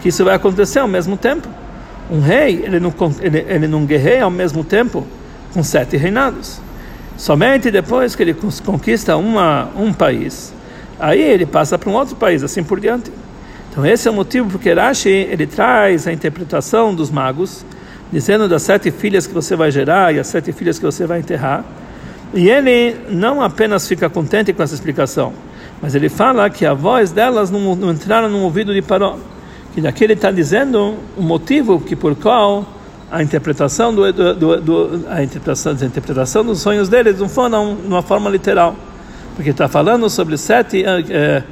que 0.00 0.08
isso 0.08 0.24
vai 0.24 0.34
acontecer 0.34 0.78
ao 0.78 0.88
mesmo 0.88 1.16
tempo. 1.16 1.48
Um 2.10 2.20
rei, 2.20 2.62
ele 2.64 2.80
não, 2.80 2.92
ele, 3.20 3.44
ele 3.48 3.68
não 3.68 3.84
guerreia 3.84 4.24
ao 4.24 4.30
mesmo 4.30 4.64
tempo 4.64 5.06
com 5.52 5.62
sete 5.62 5.96
reinados. 5.96 6.60
Somente 7.16 7.70
depois 7.70 8.14
que 8.16 8.22
ele 8.22 8.36
conquista 8.64 9.16
uma, 9.16 9.68
um 9.76 9.92
país, 9.92 10.52
aí 10.98 11.20
ele 11.20 11.46
passa 11.46 11.78
para 11.78 11.90
um 11.90 11.94
outro 11.94 12.16
país, 12.16 12.42
assim 12.42 12.62
por 12.62 12.80
diante. 12.80 13.12
Então 13.70 13.86
esse 13.86 14.06
é 14.06 14.10
o 14.10 14.14
motivo 14.14 14.50
porque 14.50 14.72
Rashi 14.72 15.08
ele 15.08 15.46
traz 15.46 16.06
a 16.06 16.12
interpretação 16.12 16.94
dos 16.94 17.10
magos, 17.10 17.64
dizendo 18.12 18.48
das 18.48 18.62
sete 18.62 18.90
filhas 18.90 19.26
que 19.26 19.32
você 19.32 19.56
vai 19.56 19.70
gerar 19.70 20.14
e 20.14 20.18
as 20.18 20.26
sete 20.26 20.52
filhas 20.52 20.78
que 20.78 20.84
você 20.84 21.06
vai 21.06 21.20
enterrar. 21.20 21.64
E 22.34 22.48
ele 22.50 22.96
não 23.08 23.42
apenas 23.42 23.86
fica 23.86 24.08
contente 24.10 24.52
com 24.52 24.62
essa 24.62 24.74
explicação, 24.74 25.32
mas 25.80 25.94
ele 25.94 26.08
fala 26.08 26.48
que 26.50 26.64
a 26.66 26.74
voz 26.74 27.12
delas 27.12 27.50
não, 27.50 27.74
não 27.74 27.92
entraram 27.92 28.28
no 28.28 28.40
ouvido 28.40 28.74
de 28.74 28.82
Paró. 28.82 29.18
Que 29.74 29.80
daqui 29.80 30.04
ele 30.04 30.12
está 30.12 30.30
dizendo 30.30 30.96
o 31.16 31.22
motivo 31.22 31.80
que 31.80 31.96
por 31.96 32.14
qual 32.14 32.66
a 33.12 33.22
interpretação 33.22 33.94
do, 33.94 34.10
do, 34.10 34.60
do, 34.62 35.04
a 35.10 35.22
interpretação, 35.22 35.76
a 35.78 35.84
interpretação 35.84 36.42
dos 36.42 36.60
sonhos 36.62 36.88
deles 36.88 37.18
não 37.20 37.28
foi 37.28 37.46
numa 37.50 38.00
forma 38.00 38.30
literal, 38.30 38.74
porque 39.36 39.50
está 39.50 39.68
falando 39.68 40.08
sobre 40.08 40.38
sete 40.38 40.82
é, 40.82 41.42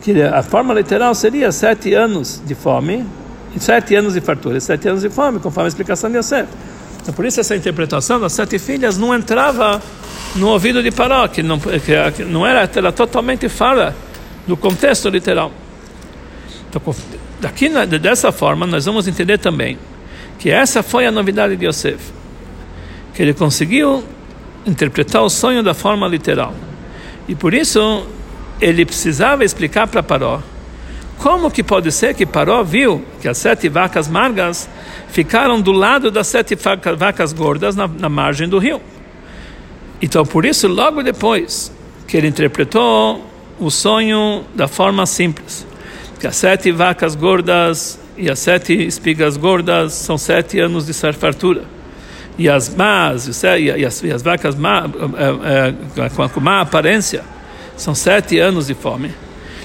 que 0.00 0.22
a 0.22 0.42
forma 0.42 0.72
literal 0.72 1.14
seria 1.14 1.52
sete 1.52 1.92
anos 1.92 2.40
de 2.42 2.54
fome 2.54 3.04
e 3.54 3.60
sete 3.60 3.94
anos 3.94 4.14
de 4.14 4.22
fartura, 4.22 4.58
sete 4.60 4.88
anos 4.88 5.02
de 5.02 5.10
fome, 5.10 5.38
conforme 5.40 5.66
a 5.66 5.68
explicação 5.68 6.10
de 6.10 6.16
Yosef. 6.16 6.48
Então, 7.02 7.12
por 7.12 7.26
isso 7.26 7.38
essa 7.38 7.54
interpretação 7.54 8.18
das 8.18 8.32
sete 8.32 8.58
filhas 8.58 8.96
não 8.96 9.14
entrava 9.14 9.82
no 10.36 10.48
ouvido 10.48 10.82
de 10.82 10.90
Paró, 10.90 11.28
que 11.28 11.42
não, 11.42 11.58
que 11.58 12.24
não 12.24 12.46
era, 12.46 12.68
era 12.74 12.92
totalmente 12.92 13.46
fora 13.46 13.94
do 14.46 14.56
contexto 14.56 15.10
literal. 15.10 15.52
Então, 16.70 16.80
daqui, 17.42 17.68
dessa 17.98 18.32
forma, 18.32 18.66
nós 18.66 18.86
vamos 18.86 19.06
entender 19.06 19.36
também 19.36 19.76
que 20.40 20.50
essa 20.50 20.82
foi 20.82 21.06
a 21.06 21.12
novidade 21.12 21.54
de 21.54 21.66
Yosef, 21.66 22.12
que 23.14 23.22
ele 23.22 23.34
conseguiu 23.34 24.02
interpretar 24.66 25.22
o 25.22 25.28
sonho 25.28 25.62
da 25.62 25.74
forma 25.74 26.08
literal. 26.08 26.54
E 27.28 27.34
por 27.34 27.52
isso 27.52 28.06
ele 28.58 28.86
precisava 28.86 29.44
explicar 29.44 29.86
para 29.86 30.02
Paró 30.02 30.42
como 31.18 31.50
que 31.50 31.62
pode 31.62 31.92
ser 31.92 32.14
que 32.14 32.24
Paró 32.24 32.62
viu 32.62 33.04
que 33.20 33.28
as 33.28 33.36
sete 33.36 33.68
vacas 33.68 34.08
margas 34.08 34.66
ficaram 35.08 35.60
do 35.60 35.72
lado 35.72 36.10
das 36.10 36.26
sete 36.26 36.56
vacas 36.96 37.34
gordas 37.34 37.76
na, 37.76 37.86
na 37.86 38.08
margem 38.08 38.48
do 38.48 38.58
rio. 38.58 38.80
Então, 40.00 40.24
por 40.24 40.46
isso, 40.46 40.66
logo 40.66 41.02
depois 41.02 41.70
que 42.08 42.16
ele 42.16 42.26
interpretou 42.26 43.26
o 43.58 43.70
sonho 43.70 44.46
da 44.54 44.66
forma 44.66 45.04
simples, 45.04 45.66
que 46.18 46.26
as 46.26 46.36
sete 46.36 46.72
vacas 46.72 47.14
gordas 47.14 48.00
e 48.16 48.30
as 48.30 48.38
sete 48.38 48.72
espigas 48.74 49.36
gordas 49.36 49.92
são 49.92 50.18
sete 50.18 50.58
anos 50.58 50.86
de 50.86 50.92
fartura. 51.12 51.64
E 52.38 52.48
as 52.48 52.74
más, 52.74 53.42
e 53.44 53.84
as, 53.84 54.02
e 54.02 54.10
as 54.10 54.22
vacas 54.22 54.54
má, 54.54 54.84
é, 55.16 56.04
é, 56.06 56.28
com 56.28 56.40
má 56.40 56.60
aparência, 56.60 57.22
são 57.76 57.94
sete 57.94 58.38
anos 58.38 58.66
de 58.66 58.74
fome. 58.74 59.10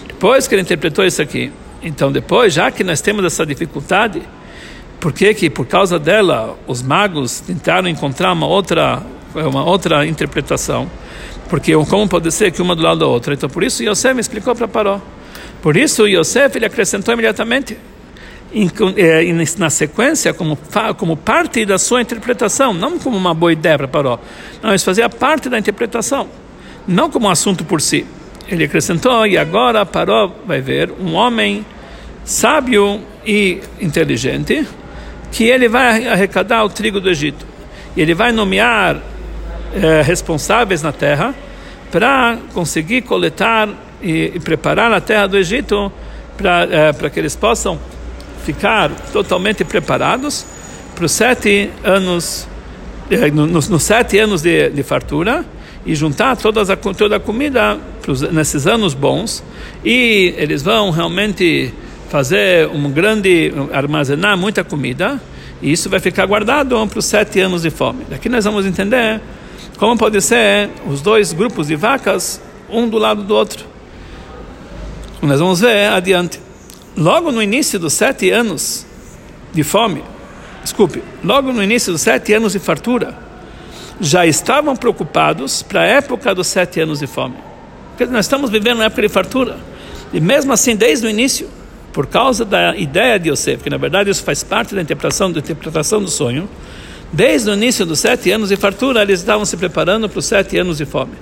Depois 0.07 0.47
que 0.47 0.55
ele 0.55 0.61
interpretou 0.61 1.05
isso 1.05 1.21
aqui, 1.21 1.51
então 1.81 2.11
depois, 2.11 2.53
já 2.53 2.71
que 2.71 2.83
nós 2.83 3.01
temos 3.01 3.23
essa 3.23 3.45
dificuldade, 3.45 4.21
por 4.99 5.13
que 5.13 5.33
que 5.33 5.49
por 5.49 5.67
causa 5.67 5.99
dela 5.99 6.57
os 6.65 6.81
magos 6.81 7.39
tentaram 7.39 7.87
encontrar 7.87 8.33
uma 8.33 8.47
outra 8.47 9.03
uma 9.35 9.63
outra 9.63 10.05
interpretação? 10.05 10.89
Porque 11.49 11.73
como 11.85 12.07
pode 12.07 12.31
ser 12.31 12.51
que 12.51 12.61
uma 12.61 12.75
do 12.75 12.81
lado 12.81 12.99
da 12.99 13.07
outra? 13.07 13.33
Então 13.33 13.49
por 13.49 13.63
isso 13.63 13.83
Yosef 13.83 14.13
me 14.15 14.21
explicou 14.21 14.55
para 14.55 14.67
Paró. 14.67 14.99
Por 15.61 15.77
isso 15.77 16.07
Yosef 16.07 16.57
ele 16.57 16.65
acrescentou 16.65 17.13
imediatamente 17.13 17.77
na 19.57 19.69
sequência 19.69 20.33
como 20.33 20.57
como 20.97 21.17
parte 21.17 21.65
da 21.65 21.77
sua 21.77 22.01
interpretação, 22.01 22.73
não 22.73 22.97
como 22.97 23.17
uma 23.17 23.33
boa 23.33 23.51
ideia 23.51 23.77
para 23.77 23.87
Paró. 23.87 24.19
Não, 24.61 24.73
isso 24.73 24.85
fazia 24.85 25.09
parte 25.09 25.49
da 25.49 25.59
interpretação 25.59 26.29
não 26.87 27.09
como 27.09 27.27
um 27.27 27.29
assunto 27.29 27.63
por 27.63 27.81
si. 27.81 28.05
Ele 28.47 28.65
acrescentou, 28.65 29.25
e 29.25 29.37
agora 29.37 29.85
Paró 29.85 30.31
vai 30.45 30.61
ver 30.61 30.91
um 30.99 31.13
homem 31.13 31.65
sábio 32.23 33.01
e 33.25 33.59
inteligente, 33.81 34.67
que 35.31 35.45
ele 35.45 35.67
vai 35.67 36.07
arrecadar 36.07 36.63
o 36.63 36.69
trigo 36.69 36.99
do 36.99 37.09
Egito. 37.09 37.45
E 37.95 38.01
ele 38.01 38.13
vai 38.13 38.31
nomear 38.31 39.01
eh, 39.73 40.01
responsáveis 40.03 40.81
na 40.81 40.91
terra 40.91 41.33
para 41.91 42.37
conseguir 42.53 43.01
coletar 43.01 43.69
e, 44.01 44.33
e, 44.35 44.39
preparar 44.39 44.91
a 44.91 45.01
terra 45.01 45.27
do 45.27 45.37
Egito 45.37 45.91
para 46.37 46.67
eh, 46.69 47.09
que 47.09 47.19
eles 47.19 47.35
possam 47.35 47.79
ficar 48.45 48.91
totalmente 49.11 49.65
preparados 49.65 50.45
para 50.93 51.05
os 51.05 51.11
sete 51.11 51.71
anos, 51.83 52.47
eh, 53.09 53.31
nos, 53.31 53.67
nos 53.67 53.83
sete 53.83 54.19
anos 54.19 54.43
de, 54.43 54.69
de 54.69 54.83
fartura 54.83 55.43
e 55.83 55.95
juntar 55.95 56.37
todas 56.37 56.69
a, 56.69 56.75
toda 56.75 57.15
a 57.15 57.19
comida 57.19 57.77
pros, 58.03 58.21
nesses 58.21 58.67
anos 58.67 58.93
bons 58.93 59.43
e 59.83 60.35
eles 60.37 60.61
vão 60.61 60.91
realmente 60.91 61.73
fazer 62.09 62.67
um 62.67 62.89
grande 62.91 63.51
armazenar 63.73 64.37
muita 64.37 64.63
comida 64.63 65.19
e 65.61 65.71
isso 65.71 65.89
vai 65.89 65.99
ficar 65.99 66.27
guardado 66.27 66.85
para 66.87 66.99
os 66.99 67.05
sete 67.05 67.39
anos 67.39 67.63
de 67.63 67.71
fome. 67.71 68.05
Daqui 68.07 68.29
nós 68.29 68.45
vamos 68.45 68.65
entender 68.65 69.19
como 69.77 69.97
pode 69.97 70.21
ser 70.21 70.69
os 70.87 71.01
dois 71.01 71.33
grupos 71.33 71.67
de 71.67 71.75
vacas 71.75 72.39
um 72.69 72.87
do 72.87 72.99
lado 72.99 73.23
do 73.23 73.35
outro. 73.35 73.65
Nós 75.21 75.39
vamos 75.39 75.61
ver 75.61 75.87
adiante. 75.87 76.44
Logo 76.97 77.31
no 77.31 77.43
início 77.43 77.77
dos 77.77 77.93
sete 77.93 78.29
anos 78.31 78.85
de 79.53 79.63
fome, 79.63 80.01
desculpe, 80.63 81.03
logo 81.23 81.51
no 81.51 81.61
início 81.61 81.91
dos 81.91 82.01
sete 82.01 82.33
anos 82.33 82.53
de 82.53 82.59
fartura, 82.59 83.17
já 83.99 84.25
estavam 84.25 84.75
preocupados 84.75 85.61
para 85.61 85.81
a 85.81 85.85
época 85.85 86.33
dos 86.33 86.47
sete 86.47 86.79
anos 86.79 86.99
de 86.99 87.07
fome. 87.07 87.35
Porque 87.89 88.05
nós 88.05 88.25
estamos 88.25 88.49
vivendo 88.49 88.77
uma 88.77 88.85
época 88.85 89.01
de 89.01 89.09
fartura. 89.09 89.57
E 90.13 90.21
mesmo 90.21 90.53
assim, 90.53 90.75
desde 90.75 91.05
o 91.05 91.09
início, 91.09 91.49
por 91.91 92.07
causa 92.07 92.45
da 92.45 92.75
ideia 92.77 93.19
de 93.19 93.29
Yosef, 93.29 93.63
que 93.63 93.69
na 93.69 93.77
verdade 93.77 94.09
isso 94.09 94.23
faz 94.23 94.43
parte 94.43 94.73
da 94.73 94.81
interpretação, 94.81 95.31
da 95.31 95.39
interpretação 95.39 96.01
do 96.01 96.09
sonho, 96.09 96.47
desde 97.11 97.49
o 97.49 97.53
início 97.53 97.85
dos 97.85 97.99
sete 97.99 98.31
anos 98.31 98.49
de 98.49 98.55
fartura, 98.55 99.01
eles 99.01 99.19
estavam 99.19 99.45
se 99.45 99.57
preparando 99.57 100.07
para 100.07 100.19
os 100.19 100.25
sete 100.25 100.57
anos 100.57 100.77
de 100.77 100.85
fome. 100.85 101.13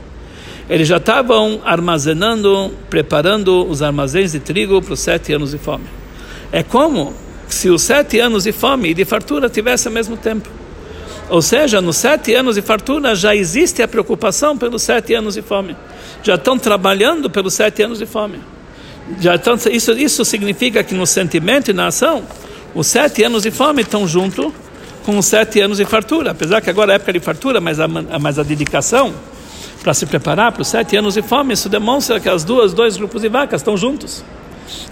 Eles 0.69 0.87
já 0.87 0.97
estavam 0.97 1.61
armazenando, 1.65 2.71
preparando 2.89 3.65
os 3.67 3.81
armazéns 3.81 4.31
de 4.31 4.39
trigo 4.39 4.81
para 4.81 4.93
os 4.93 4.99
sete 4.99 5.33
anos 5.33 5.51
de 5.51 5.57
fome. 5.57 5.85
É 6.51 6.63
como 6.63 7.13
se 7.47 7.69
os 7.69 7.81
sete 7.81 8.19
anos 8.19 8.45
de 8.45 8.51
fome 8.51 8.89
e 8.89 8.93
de 8.93 9.03
fartura 9.05 9.49
tivessem 9.49 9.89
ao 9.89 9.93
mesmo 9.93 10.15
tempo. 10.15 10.49
Ou 11.29 11.41
seja, 11.41 11.81
nos 11.81 11.97
sete 11.97 12.33
anos 12.33 12.55
de 12.55 12.61
fartura 12.61 13.15
já 13.15 13.35
existe 13.35 13.81
a 13.81 13.87
preocupação 13.87 14.57
pelos 14.57 14.81
sete 14.81 15.13
anos 15.13 15.35
de 15.35 15.41
fome. 15.41 15.75
Já 16.21 16.35
estão 16.35 16.57
trabalhando 16.57 17.29
pelos 17.29 17.53
sete 17.53 17.81
anos 17.83 17.99
de 17.99 18.05
fome. 18.05 18.39
Já 19.19 19.35
estão, 19.35 19.55
isso, 19.71 19.91
isso 19.91 20.23
significa 20.23 20.83
que 20.83 20.95
no 20.95 21.05
sentimento 21.05 21.71
e 21.71 21.73
na 21.73 21.87
ação, 21.87 22.23
os 22.73 22.87
sete 22.87 23.23
anos 23.23 23.43
de 23.43 23.51
fome 23.51 23.81
estão 23.81 24.07
junto 24.07 24.53
com 25.05 25.17
os 25.17 25.25
sete 25.25 25.59
anos 25.59 25.77
de 25.77 25.85
fartura. 25.85 26.31
Apesar 26.31 26.61
que 26.61 26.69
agora 26.69 26.93
é 26.93 26.95
época 26.95 27.11
de 27.11 27.19
fartura, 27.19 27.59
mas 27.59 27.79
a, 27.79 27.87
mas 27.87 28.39
a 28.39 28.43
dedicação 28.43 29.13
para 29.83 29.93
se 29.93 30.05
preparar 30.05 30.51
para 30.51 30.61
os 30.61 30.67
sete 30.67 30.95
anos 30.95 31.13
de 31.13 31.21
fome, 31.21 31.53
isso 31.53 31.69
demonstra 31.69 32.19
que 32.19 32.29
as 32.29 32.43
duas, 32.43 32.73
dois 32.73 32.97
grupos 32.97 33.21
de 33.21 33.29
vacas 33.29 33.61
estão 33.61 33.77
juntos. 33.77 34.23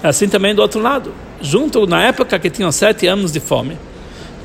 Assim 0.03 0.27
também 0.27 0.53
do 0.53 0.61
outro 0.61 0.79
lado. 0.79 1.13
Junto 1.41 1.87
na 1.87 2.03
época 2.03 2.37
que 2.37 2.49
tinham 2.49 2.71
sete 2.71 3.07
anos 3.07 3.31
de 3.31 3.39
fome 3.39 3.77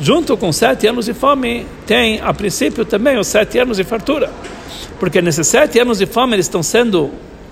junto 0.00 0.36
com 0.36 0.52
sete 0.52 0.86
anos 0.86 1.06
de 1.06 1.14
fome, 1.14 1.66
tem 1.86 2.20
a 2.20 2.32
princípio 2.32 2.84
também 2.84 3.18
os 3.18 3.26
sete 3.26 3.58
anos 3.58 3.76
de 3.76 3.84
fartura. 3.84 4.30
Porque 4.98 5.20
nesses 5.20 5.46
sete 5.46 5.78
anos 5.78 5.98
de 5.98 6.06
fome 6.06 6.34
eles 6.34 6.46
estão 6.46 6.62
sendo, 6.62 7.10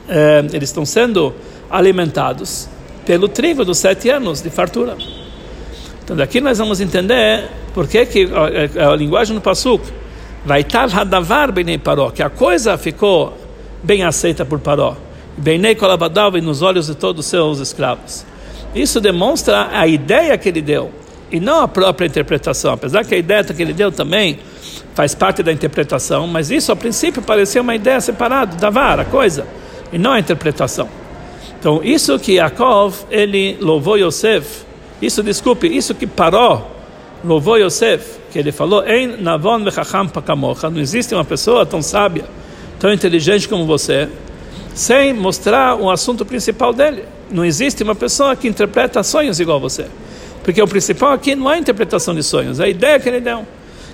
eh, 0.09 0.45
eles 0.53 0.69
estão 0.69 0.85
sendo 0.85 1.35
alimentados 1.71 2.69
pelo 3.05 3.29
trigo 3.29 3.65
dos 3.65 3.79
sete 3.79 4.09
anos 4.11 4.43
de 4.43 4.51
fartura. 4.51 4.97
Então 6.03 6.17
daqui 6.17 6.41
nós 6.41 6.59
vamos 6.59 6.81
entender 6.81 7.49
por 7.73 7.89
que, 7.89 8.05
que 8.07 8.29
a, 8.33 8.85
a, 8.85 8.93
a 8.93 8.97
linguagem 8.97 9.35
do 9.35 9.41
Pasuk 9.41 9.85
vai 10.45 10.65
hadavar 10.93 11.51
bem 11.51 11.79
paró, 11.79 12.11
que 12.11 12.23
a 12.23 12.31
coisa 12.31 12.77
ficou 12.77 13.37
bem 13.83 14.03
aceita 14.03 14.45
por 14.45 14.59
paró, 14.59 14.97
bem 15.37 15.61
e 16.37 16.41
nos 16.41 16.63
olhos 16.63 16.87
de 16.87 16.95
todos 16.95 17.25
os 17.25 17.31
seus 17.31 17.59
escravos. 17.59 18.25
Isso 18.75 19.01
demonstra 19.01 19.69
a 19.73 19.87
ideia 19.87 20.37
que 20.37 20.49
ele 20.49 20.61
deu 20.61 20.91
e 21.31 21.41
não 21.41 21.63
a 21.63 21.69
própria 21.69 22.07
interpretação, 22.07 22.73
apesar 22.73 23.05
que 23.05 23.15
a 23.15 23.19
ideia 23.19 23.43
que 23.45 23.63
ele 23.63 23.73
deu 23.73 23.91
também 23.91 24.39
faz 24.95 25.15
parte 25.15 25.43
da 25.43 25.53
interpretação, 25.53 26.27
mas 26.27 26.51
isso 26.51 26.71
a 26.71 26.77
princípio 26.77 27.21
parecia 27.23 27.61
uma 27.61 27.75
ideia 27.75 28.01
separada, 28.01 28.57
davar, 28.57 29.01
a 29.01 29.05
coisa, 29.05 29.47
e 29.93 29.99
não 29.99 30.13
a 30.13 30.21
interpretação. 30.21 30.89
Então, 31.59 31.81
isso 31.83 32.19
que 32.19 32.35
Yaakov, 32.35 32.95
ele 33.11 33.57
louvou 33.61 33.97
Yosef, 33.97 34.65
isso, 35.01 35.23
desculpe, 35.23 35.67
isso 35.67 35.95
que 35.95 36.07
parou, 36.07 36.74
louvou 37.25 37.59
Yosef, 37.59 38.19
que 38.31 38.39
ele 38.39 38.53
falou, 38.53 38.85
Ein 38.87 39.17
navon 39.21 39.59
não 39.59 40.81
existe 40.81 41.15
uma 41.15 41.25
pessoa 41.25 41.65
tão 41.65 41.81
sábia, 41.81 42.25
tão 42.79 42.93
inteligente 42.93 43.49
como 43.49 43.67
você, 43.67 44.09
sem 44.75 45.13
mostrar 45.13 45.77
o 45.77 45.91
assunto 45.91 46.25
principal 46.25 46.73
dele. 46.73 47.05
Não 47.31 47.45
existe 47.45 47.83
uma 47.83 47.95
pessoa 47.95 48.37
que 48.37 48.47
interpreta 48.47 49.03
sonhos 49.03 49.41
igual 49.41 49.59
você. 49.59 49.87
Porque 50.43 50.61
o 50.61 50.69
principal 50.69 51.13
aqui 51.13 51.35
não 51.35 51.51
é 51.51 51.55
a 51.55 51.59
interpretação 51.59 52.15
de 52.15 52.23
sonhos, 52.23 52.61
é 52.61 52.65
a 52.65 52.69
ideia 52.69 53.01
que 53.01 53.09
ele 53.09 53.21
deu. 53.21 53.47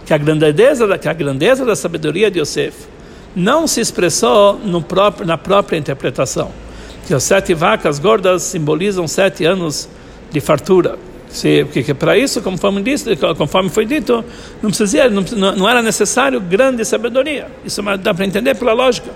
Que 0.04 0.12
a 0.12 0.18
grandeza 0.18 0.86
da, 0.86 0.98
que 0.98 1.08
a 1.08 1.12
grandeza 1.12 1.64
da 1.64 1.76
sabedoria 1.76 2.30
de 2.30 2.40
Yosef 2.40 2.74
não 3.36 3.66
se 3.66 3.80
expressou 3.80 4.58
no 4.58 4.82
próprio, 4.82 5.24
na 5.26 5.38
própria 5.38 5.76
interpretação 5.76 6.50
que 7.10 7.14
as 7.14 7.24
sete 7.24 7.54
vacas 7.54 7.98
gordas 7.98 8.44
simbolizam 8.44 9.08
sete 9.08 9.44
anos 9.44 9.88
de 10.30 10.40
fartura. 10.40 10.96
Se, 11.30 11.64
porque 11.64 11.94
para 11.94 12.18
isso, 12.18 12.42
conforme, 12.42 12.82
disse, 12.82 13.14
conforme 13.36 13.70
foi 13.70 13.84
dito, 13.84 14.24
não, 14.60 14.70
precisa, 14.70 15.08
não, 15.08 15.22
não 15.56 15.68
era 15.68 15.80
necessário 15.80 16.40
grande 16.40 16.84
sabedoria. 16.84 17.46
Isso 17.64 17.80
dá 17.98 18.12
para 18.12 18.26
entender 18.26 18.54
pela 18.56 18.72
lógica. 18.72 19.10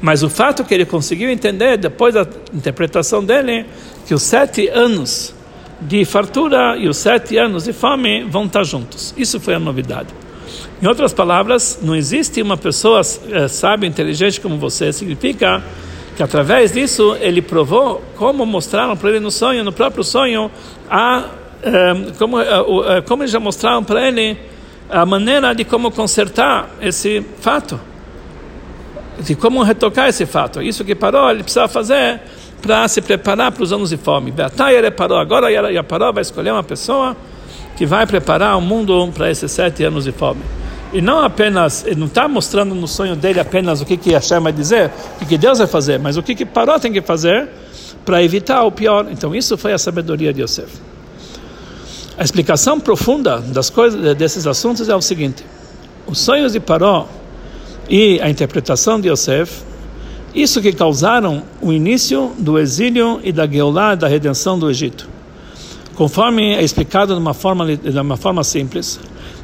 Mas 0.00 0.22
o 0.22 0.30
fato 0.30 0.62
que 0.62 0.74
ele 0.74 0.84
conseguiu 0.84 1.30
entender, 1.30 1.76
depois 1.78 2.14
da 2.14 2.26
interpretação 2.54 3.24
dele, 3.24 3.66
que 4.06 4.14
os 4.14 4.22
sete 4.22 4.68
anos 4.68 5.34
de 5.80 6.04
fartura 6.04 6.76
e 6.76 6.88
os 6.88 6.96
sete 6.96 7.36
anos 7.36 7.64
de 7.64 7.72
fome 7.72 8.24
vão 8.24 8.44
estar 8.44 8.64
juntos. 8.64 9.14
Isso 9.16 9.40
foi 9.40 9.54
a 9.54 9.58
novidade. 9.58 10.08
Em 10.80 10.86
outras 10.86 11.12
palavras, 11.12 11.78
não 11.82 11.96
existe 11.96 12.40
uma 12.40 12.56
pessoa 12.56 13.00
é, 13.30 13.48
sábia, 13.48 13.86
inteligente 13.86 14.40
como 14.40 14.56
você, 14.58 14.92
significa 14.92 15.62
que 16.18 16.22
através 16.24 16.72
disso 16.72 17.16
ele 17.20 17.40
provou 17.40 18.02
como 18.16 18.44
mostraram 18.44 18.96
para 18.96 19.10
ele 19.10 19.20
no 19.20 19.30
sonho, 19.30 19.62
no 19.62 19.72
próprio 19.72 20.02
sonho, 20.02 20.50
a, 20.90 21.26
eh, 21.62 21.94
como, 22.18 22.40
eh, 22.40 22.46
eh, 22.88 23.00
como 23.02 23.24
já 23.24 23.38
mostraram 23.38 23.84
para 23.84 24.08
ele 24.08 24.36
a 24.90 25.06
maneira 25.06 25.54
de 25.54 25.64
como 25.64 25.92
consertar 25.92 26.70
esse 26.82 27.24
fato, 27.40 27.78
de 29.20 29.36
como 29.36 29.62
retocar 29.62 30.08
esse 30.08 30.26
fato. 30.26 30.60
Isso 30.60 30.84
que 30.84 30.96
parou, 30.96 31.30
ele 31.30 31.44
precisava 31.44 31.68
fazer 31.68 32.20
para 32.60 32.88
se 32.88 33.00
preparar 33.00 33.52
para 33.52 33.62
os 33.62 33.72
anos 33.72 33.90
de 33.90 33.96
fome. 33.96 34.34
ele 34.72 34.90
parou 34.90 35.18
agora, 35.18 35.46
a 35.78 35.84
parou 35.84 36.12
vai 36.12 36.22
escolher 36.22 36.50
uma 36.50 36.64
pessoa 36.64 37.16
que 37.76 37.86
vai 37.86 38.04
preparar 38.08 38.58
o 38.58 38.60
mundo 38.60 39.08
para 39.14 39.30
esses 39.30 39.52
sete 39.52 39.84
anos 39.84 40.02
de 40.02 40.10
fome. 40.10 40.42
E 40.92 41.00
não 41.02 41.20
apenas, 41.20 41.84
ele 41.84 41.96
não 41.96 42.06
está 42.06 42.26
mostrando 42.26 42.74
no 42.74 42.88
sonho 42.88 43.14
dele 43.14 43.38
apenas 43.38 43.80
o 43.80 43.84
que, 43.84 43.96
que 43.96 44.12
Hashem 44.12 44.40
vai 44.40 44.52
dizer, 44.52 44.90
o 45.16 45.18
que, 45.18 45.26
que 45.26 45.38
Deus 45.38 45.58
vai 45.58 45.66
fazer, 45.66 45.98
mas 45.98 46.16
o 46.16 46.22
que, 46.22 46.34
que 46.34 46.46
Paró 46.46 46.78
tem 46.78 46.92
que 46.92 47.02
fazer 47.02 47.48
para 48.04 48.22
evitar 48.22 48.64
o 48.64 48.72
pior. 48.72 49.06
Então, 49.10 49.34
isso 49.34 49.58
foi 49.58 49.74
a 49.74 49.78
sabedoria 49.78 50.32
de 50.32 50.42
Yosef. 50.42 50.70
A 52.16 52.24
explicação 52.24 52.80
profunda 52.80 53.38
das 53.38 53.68
coisas, 53.68 54.16
desses 54.16 54.46
assuntos 54.46 54.88
é 54.88 54.96
o 54.96 55.02
seguinte: 55.02 55.44
os 56.06 56.18
sonhos 56.18 56.52
de 56.52 56.60
Paró 56.60 57.06
e 57.88 58.18
a 58.22 58.30
interpretação 58.30 58.98
de 58.98 59.10
Yosef, 59.10 59.62
isso 60.34 60.60
que 60.62 60.72
causaram 60.72 61.42
o 61.60 61.70
início 61.70 62.32
do 62.38 62.58
exílio 62.58 63.20
e 63.22 63.30
da 63.30 63.46
Geulah, 63.46 63.94
da 63.94 64.08
redenção 64.08 64.58
do 64.58 64.70
Egito. 64.70 65.08
Conforme 65.94 66.54
é 66.54 66.62
explicado 66.62 67.12
de 67.12 67.20
uma 67.20 67.34
forma, 67.34 67.76
de 67.76 68.00
uma 68.00 68.16
forma 68.16 68.42
simples, 68.42 68.98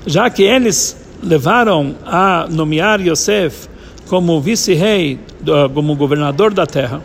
já 0.07 0.31
que 0.31 0.43
eles 0.43 1.04
levaram 1.23 1.95
a 2.05 2.47
nomear 2.51 3.01
Yosef 3.01 3.69
como 4.09 4.41
vice-rei, 4.41 5.19
como 5.73 5.97
governador 5.97 6.53
da 6.53 6.67
terra. 6.67 7.03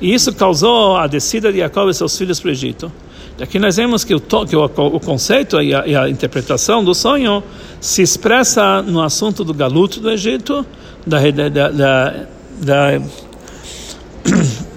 E 0.00 0.12
isso 0.12 0.32
causou 0.34 0.96
a 0.96 1.06
descida 1.06 1.52
de 1.52 1.58
Jacob 1.58 1.88
e 1.88 1.94
seus 1.94 2.16
filhos 2.16 2.38
para 2.38 2.48
o 2.48 2.50
Egito. 2.52 2.92
Aqui 3.40 3.58
nós 3.58 3.76
vemos 3.76 4.02
que 4.02 4.14
o, 4.14 4.20
que 4.20 4.56
o 4.56 5.00
conceito 5.00 5.60
e 5.60 5.74
a, 5.74 5.86
e 5.86 5.94
a, 5.94 6.08
interpretação 6.08 6.82
do 6.82 6.94
sonho 6.94 7.42
se 7.80 8.00
expressa 8.00 8.80
no 8.80 9.02
assunto 9.02 9.44
do 9.44 9.52
galuto 9.52 10.00
do 10.00 10.10
Egito, 10.10 10.64
da, 11.06 11.18
da, 11.30 11.70
da, 12.58 12.98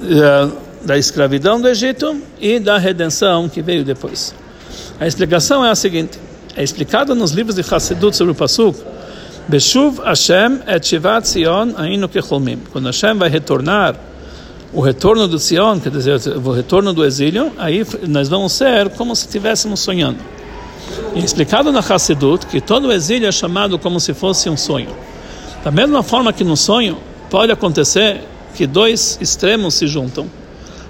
da, 0.01 0.51
da 0.83 0.97
escravidão 0.97 1.61
do 1.61 1.69
Egito 1.69 2.21
e 2.39 2.59
da 2.59 2.77
redenção 2.77 3.47
que 3.47 3.61
veio 3.61 3.85
depois. 3.85 4.35
A 4.99 5.07
explicação 5.07 5.63
é 5.63 5.71
a 5.71 5.75
seguinte: 5.75 6.19
é 6.59 6.63
explicado 6.63 7.15
nos 7.15 7.31
livros 7.31 7.55
de 7.55 7.61
Hassidut 7.61 8.13
sobre 8.17 8.33
o 8.33 8.35
Pasuk, 8.35 8.77
Beshuv 9.47 10.01
Hashem 10.03 10.59
et 10.67 10.85
Shivat 10.85 11.25
Zion 11.25 11.73
ainu 11.77 12.09
kecholmim. 12.09 12.59
Quando 12.69 12.87
Hashem 12.87 13.17
vai 13.17 13.29
retornar, 13.29 13.95
o 14.73 14.81
retorno 14.81 15.25
do 15.25 15.37
Zion, 15.37 15.79
quer 15.79 15.89
dizer, 15.89 16.19
o 16.35 16.51
retorno 16.51 16.93
do 16.93 17.05
exílio, 17.05 17.49
aí 17.57 17.87
nós 18.05 18.27
vamos 18.27 18.51
ser 18.51 18.89
como 18.89 19.15
se 19.15 19.25
estivéssemos 19.25 19.79
sonhando. 19.79 20.19
E 21.15 21.23
explicado 21.23 21.71
na 21.71 21.79
Hassidut 21.79 22.45
que 22.45 22.59
todo 22.59 22.91
exílio 22.91 23.29
é 23.29 23.31
chamado 23.31 23.79
como 23.79 23.97
se 23.97 24.13
fosse 24.13 24.49
um 24.49 24.57
sonho. 24.57 24.93
Da 25.63 25.71
mesma 25.71 26.03
forma 26.03 26.33
que 26.33 26.43
no 26.43 26.57
sonho 26.57 26.97
pode 27.29 27.53
acontecer 27.53 28.19
que 28.53 28.67
dois 28.67 29.17
extremos 29.21 29.75
se 29.75 29.87
juntam. 29.87 30.27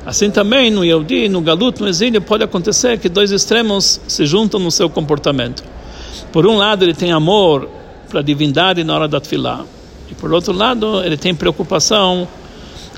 Assim 0.09 0.31
também 0.31 0.71
no 0.71 0.83
Yehudi, 0.83 1.29
no 1.29 1.39
Galut, 1.39 1.79
no 1.79 1.87
exílio, 1.87 2.19
pode 2.19 2.43
acontecer 2.43 2.97
que 2.97 3.07
dois 3.07 3.29
extremos 3.31 4.01
se 4.07 4.25
juntam 4.25 4.59
no 4.59 4.71
seu 4.71 4.89
comportamento. 4.89 5.63
Por 6.31 6.47
um 6.47 6.57
lado, 6.57 6.83
ele 6.83 6.95
tem 6.95 7.11
amor 7.11 7.69
para 8.09 8.19
a 8.19 8.23
divindade 8.23 8.83
na 8.83 8.95
hora 8.95 9.07
da 9.07 9.21
tefilá, 9.21 9.63
e 10.09 10.15
por 10.15 10.33
outro 10.33 10.51
lado, 10.51 11.03
ele 11.03 11.15
tem 11.15 11.35
preocupação 11.35 12.27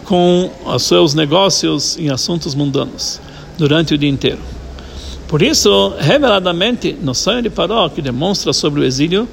com 0.06 0.50
os 0.65 0.84
seus 0.84 1.13
negócios 1.13 2.00
em 2.00 2.10
assuntos 2.10 2.56
mundanos 2.56 3.19
durante 3.58 3.93
o 3.93 3.97
dia 3.97 4.10
inteiro. 4.10 4.39
Por 5.28 5.41
isso, 5.41 5.93
reveladamente, 6.00 6.97
no 7.02 7.13
sonho 7.13 7.41
de 7.41 7.50
Paró, 7.50 7.89
que 7.89 8.02
demonstra 8.02 8.54
sobre 8.54 8.80
o 8.80 8.84
exílio, 8.86 9.28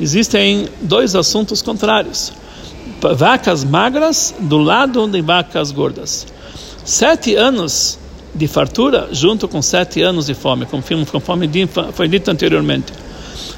existem 0.00 0.68
dois 0.82 1.16
assuntos 1.16 1.60
contrários: 1.62 2.32
vacas 3.16 3.64
magras 3.64 4.32
do 4.38 4.58
lado 4.58 5.08
de 5.08 5.20
vacas 5.20 5.72
gordas 5.72 6.32
sete 6.84 7.34
anos 7.34 7.98
de 8.34 8.46
fartura 8.46 9.08
junto 9.12 9.48
com 9.48 9.62
sete 9.62 10.02
anos 10.02 10.26
de 10.26 10.34
fome, 10.34 10.66
conforme 10.66 11.06
foi 11.92 12.08
dito 12.08 12.30
anteriormente. 12.30 12.92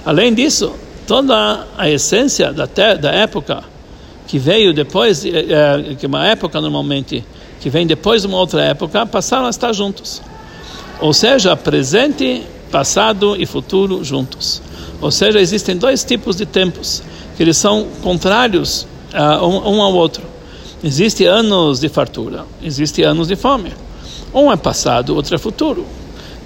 Além 0.04 0.32
disso, 0.32 0.72
toda 1.06 1.66
a 1.76 1.90
essência 1.90 2.52
da, 2.52 2.66
da 2.66 3.10
época 3.12 3.64
que 4.26 4.38
veio 4.38 4.74
depois, 4.74 5.24
é, 5.24 5.94
que 5.98 6.06
uma 6.06 6.26
época 6.26 6.60
normalmente 6.60 7.24
que 7.60 7.70
vem 7.70 7.86
depois 7.86 8.22
de 8.22 8.28
uma 8.28 8.38
outra 8.38 8.62
época, 8.62 9.06
passaram 9.06 9.46
a 9.46 9.50
estar 9.50 9.72
juntos. 9.72 10.22
Ou 11.00 11.12
seja, 11.12 11.56
presente, 11.56 12.42
passado 12.70 13.36
e 13.36 13.46
futuro 13.46 14.04
juntos. 14.04 14.62
Ou 15.00 15.10
seja, 15.10 15.40
existem 15.40 15.76
dois 15.76 16.04
tipos 16.04 16.36
de 16.36 16.46
tempos 16.46 17.02
que 17.36 17.42
eles 17.42 17.56
são 17.56 17.86
contrários 18.02 18.86
uh, 19.12 19.44
um, 19.44 19.76
um 19.76 19.82
ao 19.82 19.94
outro. 19.94 20.22
Existem 20.87 21.27
anos 21.27 21.81
de 21.81 21.88
fartura, 21.88 22.46
existem 22.62 23.05
anos 23.05 23.27
de 23.27 23.35
fome. 23.35 23.72
Um 24.33 24.53
é 24.53 24.57
passado, 24.57 25.16
outro 25.16 25.35
é 25.35 25.38
futuro. 25.38 25.85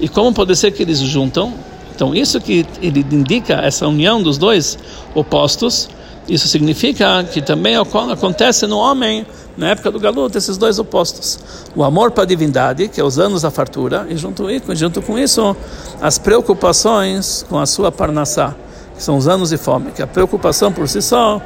E 0.01 0.09
como 0.09 0.33
pode 0.33 0.57
ser 0.57 0.71
que 0.71 0.83
eles 0.83 0.99
juntam? 0.99 1.53
Então, 1.95 2.15
isso 2.15 2.41
que 2.41 2.65
ele 2.81 3.05
indica, 3.13 3.57
essa 3.57 3.87
união 3.87 4.23
dos 4.23 4.39
dois 4.39 4.79
opostos, 5.15 5.91
isso 6.27 6.49
significa 6.49 7.23
que 7.23 7.43
também 7.43 7.77
acontece 7.77 8.67
no 8.67 8.79
homem, 8.79 9.27
na 9.59 9.69
época 9.69 9.91
do 9.91 10.01
galuto, 10.01 10.39
esses 10.39 10.57
dois 10.57 10.79
opostos. 10.79 11.39
O 11.77 11.85
amor 11.85 12.11
para 12.11 12.23
a 12.23 12.27
divindade, 12.27 12.89
que 12.89 12.99
é 12.99 13.05
os 13.05 13.19
anos 13.19 13.43
da 13.43 13.51
fartura, 13.51 14.07
e 14.09 14.17
junto, 14.17 14.47
junto 14.75 15.03
com 15.03 15.19
isso, 15.19 15.55
as 16.01 16.17
preocupações 16.17 17.45
com 17.47 17.59
a 17.59 17.67
sua 17.67 17.93
parnassá, 17.93 18.57
que 18.97 19.03
são 19.03 19.19
os 19.19 19.29
anos 19.29 19.51
de 19.51 19.59
fome, 19.59 19.91
que 19.91 20.01
a 20.01 20.07
preocupação 20.07 20.73
por 20.73 20.89
si 20.89 21.03
só 21.03 21.43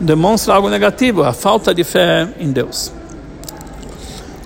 demonstra 0.00 0.54
algo 0.54 0.68
negativo, 0.68 1.22
a 1.22 1.32
falta 1.32 1.74
de 1.74 1.84
fé 1.84 2.28
em 2.38 2.50
Deus. 2.50 2.92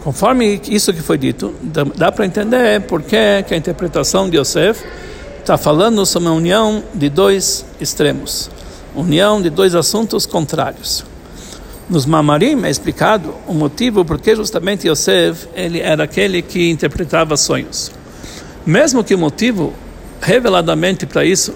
Conforme 0.02 0.60
isso 0.68 0.92
que 0.92 1.00
foi 1.00 1.16
dito, 1.16 1.54
dá 1.96 2.10
para 2.10 2.26
entender 2.26 2.80
por 2.82 3.02
que 3.02 3.16
a 3.16 3.56
interpretação 3.56 4.28
de 4.28 4.36
Yosef 4.36 4.84
está 5.38 5.56
falando 5.56 6.04
sobre 6.04 6.28
a 6.28 6.32
união 6.32 6.82
de 6.92 7.08
dois 7.08 7.64
extremos, 7.80 8.50
união 8.96 9.40
de 9.40 9.48
dois 9.48 9.74
assuntos 9.74 10.26
contrários. 10.26 11.04
Nos 11.88 12.06
Mamarim 12.06 12.64
é 12.64 12.70
explicado 12.70 13.34
o 13.46 13.52
motivo 13.52 14.04
porque 14.04 14.34
justamente 14.34 14.88
Yosef 14.88 15.48
ele 15.54 15.80
era 15.80 16.04
aquele 16.04 16.42
que 16.42 16.70
interpretava 16.70 17.36
sonhos. 17.36 17.92
Mesmo 18.64 19.04
que 19.04 19.14
o 19.14 19.18
motivo 19.18 19.72
reveladamente 20.20 21.04
para 21.06 21.24
isso, 21.24 21.54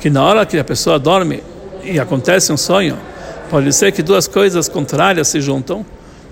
que 0.00 0.10
na 0.10 0.24
hora 0.24 0.44
que 0.44 0.58
a 0.58 0.64
pessoa 0.64 0.98
dorme 0.98 1.42
e 1.84 2.00
acontece 2.00 2.52
um 2.52 2.56
sonho, 2.56 2.98
pode 3.50 3.72
ser 3.72 3.90
que 3.90 4.00
duas 4.00 4.28
coisas 4.28 4.68
contrárias 4.68 5.26
se 5.26 5.40
juntam, 5.40 5.84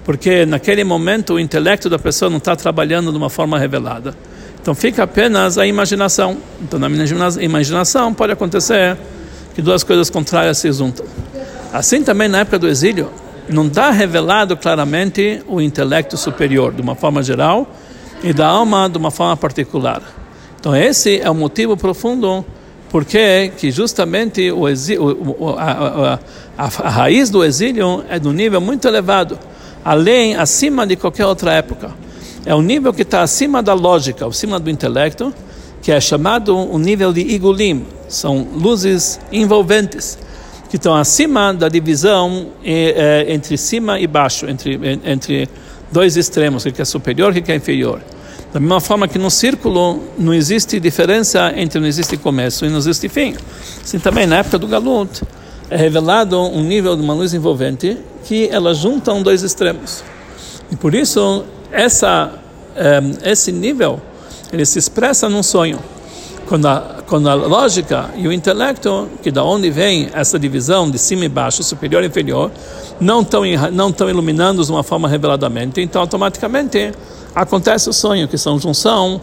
porque 0.04 0.46
naquele 0.46 0.84
momento 0.84 1.34
o 1.34 1.40
intelecto 1.40 1.90
da 1.90 1.98
pessoa 1.98 2.30
não 2.30 2.38
está 2.38 2.54
trabalhando 2.54 3.10
de 3.10 3.18
uma 3.18 3.28
forma 3.28 3.58
revelada. 3.58 4.14
Então 4.62 4.72
fica 4.72 5.02
apenas 5.02 5.58
a 5.58 5.66
imaginação. 5.66 6.38
Então 6.62 6.78
na 6.78 6.88
imaginação 7.40 8.14
pode 8.14 8.32
acontecer 8.32 8.96
que 9.52 9.60
duas 9.60 9.82
coisas 9.82 10.08
contrárias 10.08 10.58
se 10.58 10.70
juntam. 10.70 11.04
Assim 11.72 12.04
também 12.04 12.28
na 12.28 12.38
época 12.38 12.58
do 12.60 12.68
exílio, 12.68 13.10
não 13.48 13.66
está 13.66 13.90
revelado 13.90 14.56
claramente 14.56 15.42
o 15.48 15.60
intelecto 15.60 16.16
superior, 16.16 16.72
de 16.72 16.80
uma 16.80 16.94
forma 16.94 17.22
geral, 17.22 17.68
e 18.22 18.32
da 18.32 18.46
alma 18.46 18.88
de 18.88 18.96
uma 18.96 19.10
forma 19.10 19.36
particular. 19.36 20.02
Então 20.60 20.74
esse 20.74 21.20
é 21.20 21.28
o 21.28 21.34
motivo 21.34 21.76
profundo 21.76 22.44
porque 22.90 23.52
que 23.56 23.70
justamente 23.70 24.50
o 24.50 24.68
exílio, 24.68 25.56
a, 25.58 25.62
a, 25.62 26.14
a, 26.14 26.64
a 26.64 26.88
raiz 26.88 27.30
do 27.30 27.44
exílio 27.44 28.04
é 28.08 28.18
de 28.18 28.26
um 28.28 28.32
nível 28.32 28.60
muito 28.60 28.88
elevado, 28.88 29.38
além, 29.84 30.36
acima 30.36 30.86
de 30.86 30.96
qualquer 30.96 31.26
outra 31.26 31.52
época. 31.52 31.90
É 32.46 32.54
um 32.54 32.62
nível 32.62 32.92
que 32.92 33.02
está 33.02 33.22
acima 33.22 33.62
da 33.62 33.74
lógica, 33.74 34.26
acima 34.26 34.58
do 34.58 34.70
intelecto, 34.70 35.32
que 35.82 35.92
é 35.92 36.00
chamado 36.00 36.56
um 36.56 36.78
nível 36.78 37.12
de 37.12 37.20
igulim, 37.20 37.86
são 38.08 38.46
luzes 38.54 39.20
envolventes 39.30 40.18
que 40.68 40.76
estão 40.76 40.94
acima 40.94 41.52
da 41.52 41.68
divisão 41.68 42.48
é, 42.64 43.26
entre 43.28 43.56
cima 43.56 43.98
e 43.98 44.06
baixo, 44.06 44.46
entre, 44.46 44.78
entre 45.04 45.48
dois 45.90 46.16
extremos, 46.16 46.64
o 46.66 46.72
que 46.72 46.82
é 46.82 46.84
superior 46.84 47.34
e 47.36 47.40
o 47.40 47.42
que 47.42 47.52
é 47.52 47.56
inferior. 47.56 48.00
Da 48.52 48.58
mesma 48.58 48.80
forma 48.80 49.06
que 49.06 49.18
no 49.18 49.30
círculo 49.30 50.02
não 50.18 50.32
existe 50.32 50.80
diferença 50.80 51.52
entre 51.54 51.78
não 51.78 51.86
existe 51.86 52.16
começo 52.16 52.64
e 52.64 52.70
não 52.70 52.78
existe 52.78 53.08
fim. 53.08 53.34
Assim 53.82 53.98
também 53.98 54.26
na 54.26 54.38
época 54.38 54.58
do 54.58 54.66
Galut 54.66 55.22
é 55.68 55.76
revelado 55.76 56.38
um 56.38 56.62
nível 56.62 56.96
de 56.96 57.02
uma 57.02 57.12
luz 57.12 57.34
envolvente 57.34 57.98
que 58.24 58.48
ela 58.50 58.72
junta 58.72 59.12
um 59.12 59.22
dois 59.22 59.42
extremos. 59.42 60.02
E 60.70 60.76
por 60.76 60.94
isso 60.94 61.44
essa, 61.70 62.32
esse 63.22 63.52
nível 63.52 64.00
ele 64.50 64.64
se 64.64 64.78
expressa 64.78 65.28
num 65.28 65.42
sonho. 65.42 65.78
Quando 66.46 66.66
a, 66.66 67.02
quando 67.06 67.28
a 67.28 67.34
lógica 67.34 68.08
e 68.16 68.26
o 68.26 68.32
intelecto, 68.32 69.06
que 69.22 69.30
da 69.30 69.44
onde 69.44 69.70
vem 69.70 70.08
essa 70.14 70.38
divisão 70.38 70.90
de 70.90 70.98
cima 70.98 71.26
e 71.26 71.28
baixo, 71.28 71.62
superior 71.62 72.02
e 72.02 72.06
inferior, 72.06 72.50
não 72.98 73.20
estão 73.20 73.42
não 73.70 73.94
iluminando 74.08 74.64
de 74.64 74.70
uma 74.72 74.82
forma 74.82 75.06
reveladamente, 75.06 75.82
então 75.82 76.00
automaticamente 76.00 76.92
acontece 77.34 77.88
o 77.88 77.92
sonho, 77.92 78.26
que 78.28 78.38
são 78.38 78.58
junção 78.58 79.20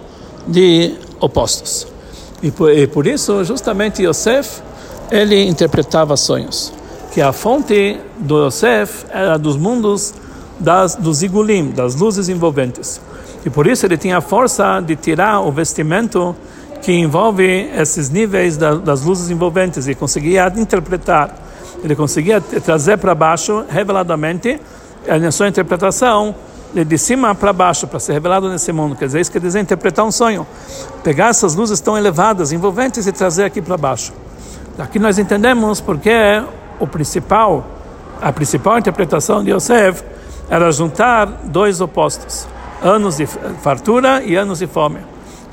de 0.47 0.95
opostos. 1.19 1.87
E 2.41 2.51
por, 2.51 2.71
e 2.71 2.87
por 2.87 3.07
isso, 3.07 3.43
justamente 3.43 4.03
Yosef, 4.03 4.61
ele 5.11 5.45
interpretava 5.45 6.15
sonhos, 6.17 6.73
que 7.11 7.21
a 7.21 7.31
fonte 7.31 7.99
do 8.17 8.45
Yosef 8.45 9.05
era 9.09 9.37
dos 9.37 9.57
mundos 9.57 10.13
das, 10.59 10.95
dos 10.95 11.23
igulim, 11.23 11.71
das 11.71 11.95
luzes 11.95 12.29
envolventes. 12.29 13.01
E 13.45 13.49
por 13.49 13.67
isso 13.67 13.85
ele 13.85 13.97
tinha 13.97 14.17
a 14.17 14.21
força 14.21 14.81
de 14.81 14.95
tirar 14.95 15.41
o 15.41 15.51
vestimento 15.51 16.35
que 16.81 16.91
envolve 16.91 17.69
esses 17.75 18.09
níveis 18.09 18.57
da, 18.57 18.75
das 18.75 19.03
luzes 19.03 19.29
envolventes 19.29 19.87
e 19.87 19.95
conseguia 19.95 20.51
interpretar, 20.55 21.35
ele 21.83 21.95
conseguia 21.95 22.41
trazer 22.41 22.97
para 22.97 23.13
baixo 23.13 23.63
reveladamente 23.69 24.59
na 25.21 25.31
sua 25.31 25.47
interpretação 25.47 26.35
de 26.73 26.97
cima 26.97 27.33
para 27.33 27.53
baixo 27.53 27.87
para 27.87 27.99
ser 27.99 28.13
revelado 28.13 28.49
nesse 28.49 28.71
mundo. 28.71 28.95
Quer 28.95 29.05
dizer, 29.05 29.21
isso 29.21 29.31
quer 29.31 29.39
dizer 29.39 29.59
interpretar 29.59 30.05
um 30.05 30.11
sonho, 30.11 30.45
pegar 31.03 31.29
essas 31.29 31.55
luzes 31.55 31.79
tão 31.79 31.97
elevadas, 31.97 32.51
envolventes 32.51 33.07
e 33.07 33.11
trazer 33.11 33.45
aqui 33.45 33.61
para 33.61 33.77
baixo. 33.77 34.13
Aqui 34.77 34.99
nós 34.99 35.17
entendemos 35.17 35.79
porque 35.79 36.11
o 36.79 36.85
principal, 36.85 37.65
a 38.21 38.31
principal 38.31 38.77
interpretação 38.77 39.43
de 39.43 39.51
Yosef 39.51 40.03
era 40.49 40.71
juntar 40.71 41.25
dois 41.45 41.79
opostos, 41.79 42.47
anos 42.81 43.17
de 43.17 43.25
fartura 43.25 44.21
e 44.23 44.35
anos 44.35 44.59
de 44.59 44.67
fome. 44.67 44.99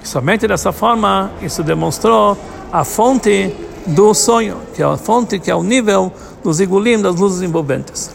E 0.03 0.09
somente 0.09 0.49
dessa 0.49 0.73
forma 0.73 1.31
isso 1.41 1.63
demonstrou 1.63 2.37
a 2.73 2.85
fonte 2.85 3.55
do 3.87 4.13
sonho, 4.15 4.57
que 4.75 4.83
é 4.83 4.87
a 4.87 4.97
fonte, 4.97 5.39
que 5.39 5.51
é 5.51 5.55
o 5.55 5.63
nível 5.63 6.13
dos 6.43 6.61
igulim, 6.61 7.01
das 7.01 7.17
luzes 7.17 7.43
envolventes. 7.43 8.11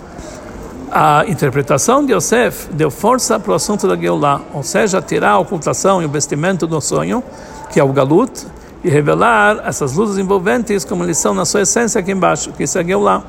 A 1.00 1.26
interpretação 1.28 2.04
de 2.04 2.12
Yosef 2.12 2.74
deu 2.74 2.90
força 2.90 3.40
para 3.40 3.52
o 3.52 3.54
assunto 3.54 3.88
da 3.88 3.96
Geulah, 3.96 4.42
ou 4.52 4.64
seja, 4.64 5.00
tirar 5.00 5.34
a 5.34 5.38
ocultação 5.38 6.02
e 6.02 6.06
o 6.06 6.10
vestimento 6.10 6.66
do 6.66 6.82
sonho, 6.82 7.24
que 7.72 7.80
é 7.80 7.84
o 7.84 7.94
galut, 7.94 8.48
e 8.84 8.90
revelar 8.90 9.62
essas 9.64 9.94
luzes 9.94 10.18
envolventes 10.18 10.84
como 10.84 11.04
eles 11.04 11.20
são 11.20 11.36
na 11.36 11.46
sua 11.46 11.62
essência 11.62 12.00
aqui 12.00 12.12
embaixo, 12.12 12.52
que 12.52 12.64
isso 12.64 12.80
é 12.80 12.84
Geulah. 12.84 13.22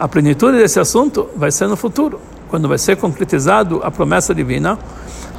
A 0.00 0.08
plenitude 0.08 0.56
desse 0.56 0.80
assunto 0.80 1.28
vai 1.36 1.50
ser 1.50 1.68
no 1.68 1.76
futuro, 1.76 2.18
quando 2.48 2.66
vai 2.66 2.78
ser 2.78 2.96
concretizado 2.96 3.82
a 3.84 3.90
promessa 3.90 4.34
divina, 4.34 4.78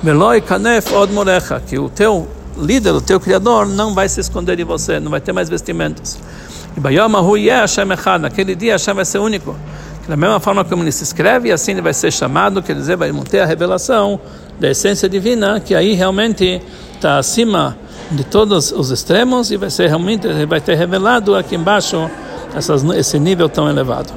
Meloi 0.03 0.41
Kanef 0.41 0.93
Od 0.93 1.12
Morecha, 1.12 1.59
que 1.65 1.79
o 1.79 1.89
teu 1.89 2.27
líder, 2.59 2.93
o 2.93 3.01
teu 3.01 3.19
criador, 3.19 3.65
não 3.65 3.95
vai 3.95 4.07
se 4.07 4.19
esconder 4.19 4.55
de 4.55 4.63
você, 4.63 4.99
não 4.99 5.09
vai 5.09 5.19
ter 5.19 5.33
mais 5.33 5.49
vestimentos. 5.49 6.19
E 6.77 6.79
Bayamahu 6.79 7.38
Yeh 7.38 7.62
Hashem 7.62 7.91
Echad, 7.91 8.21
naquele 8.21 8.53
dia 8.53 8.73
Hashem 8.73 8.93
vai 8.93 9.05
ser 9.05 9.17
único. 9.17 9.55
Da 10.09 10.17
mesma 10.17 10.39
forma 10.39 10.65
como 10.65 10.81
ele 10.81 10.91
se 10.91 11.03
escreve, 11.03 11.51
assim 11.51 11.73
ele 11.73 11.83
vai 11.83 11.93
ser 11.93 12.11
chamado, 12.11 12.63
quer 12.63 12.73
dizer, 12.73 12.97
vai 12.97 13.11
manter 13.11 13.41
a 13.41 13.45
revelação 13.45 14.19
da 14.59 14.71
essência 14.71 15.07
divina, 15.07 15.59
que 15.59 15.75
aí 15.75 15.93
realmente 15.93 16.59
está 16.95 17.19
acima 17.19 17.77
de 18.09 18.23
todos 18.23 18.71
os 18.71 18.89
extremos 18.89 19.51
e 19.51 19.57
vai 19.57 19.69
ser 19.69 19.87
realmente 19.87 20.27
vai 20.47 20.59
ter 20.59 20.73
revelado 20.73 21.35
aqui 21.35 21.53
embaixo 21.53 22.09
essas, 22.55 22.83
esse 22.85 23.19
nível 23.19 23.47
tão 23.47 23.69
elevado. 23.69 24.11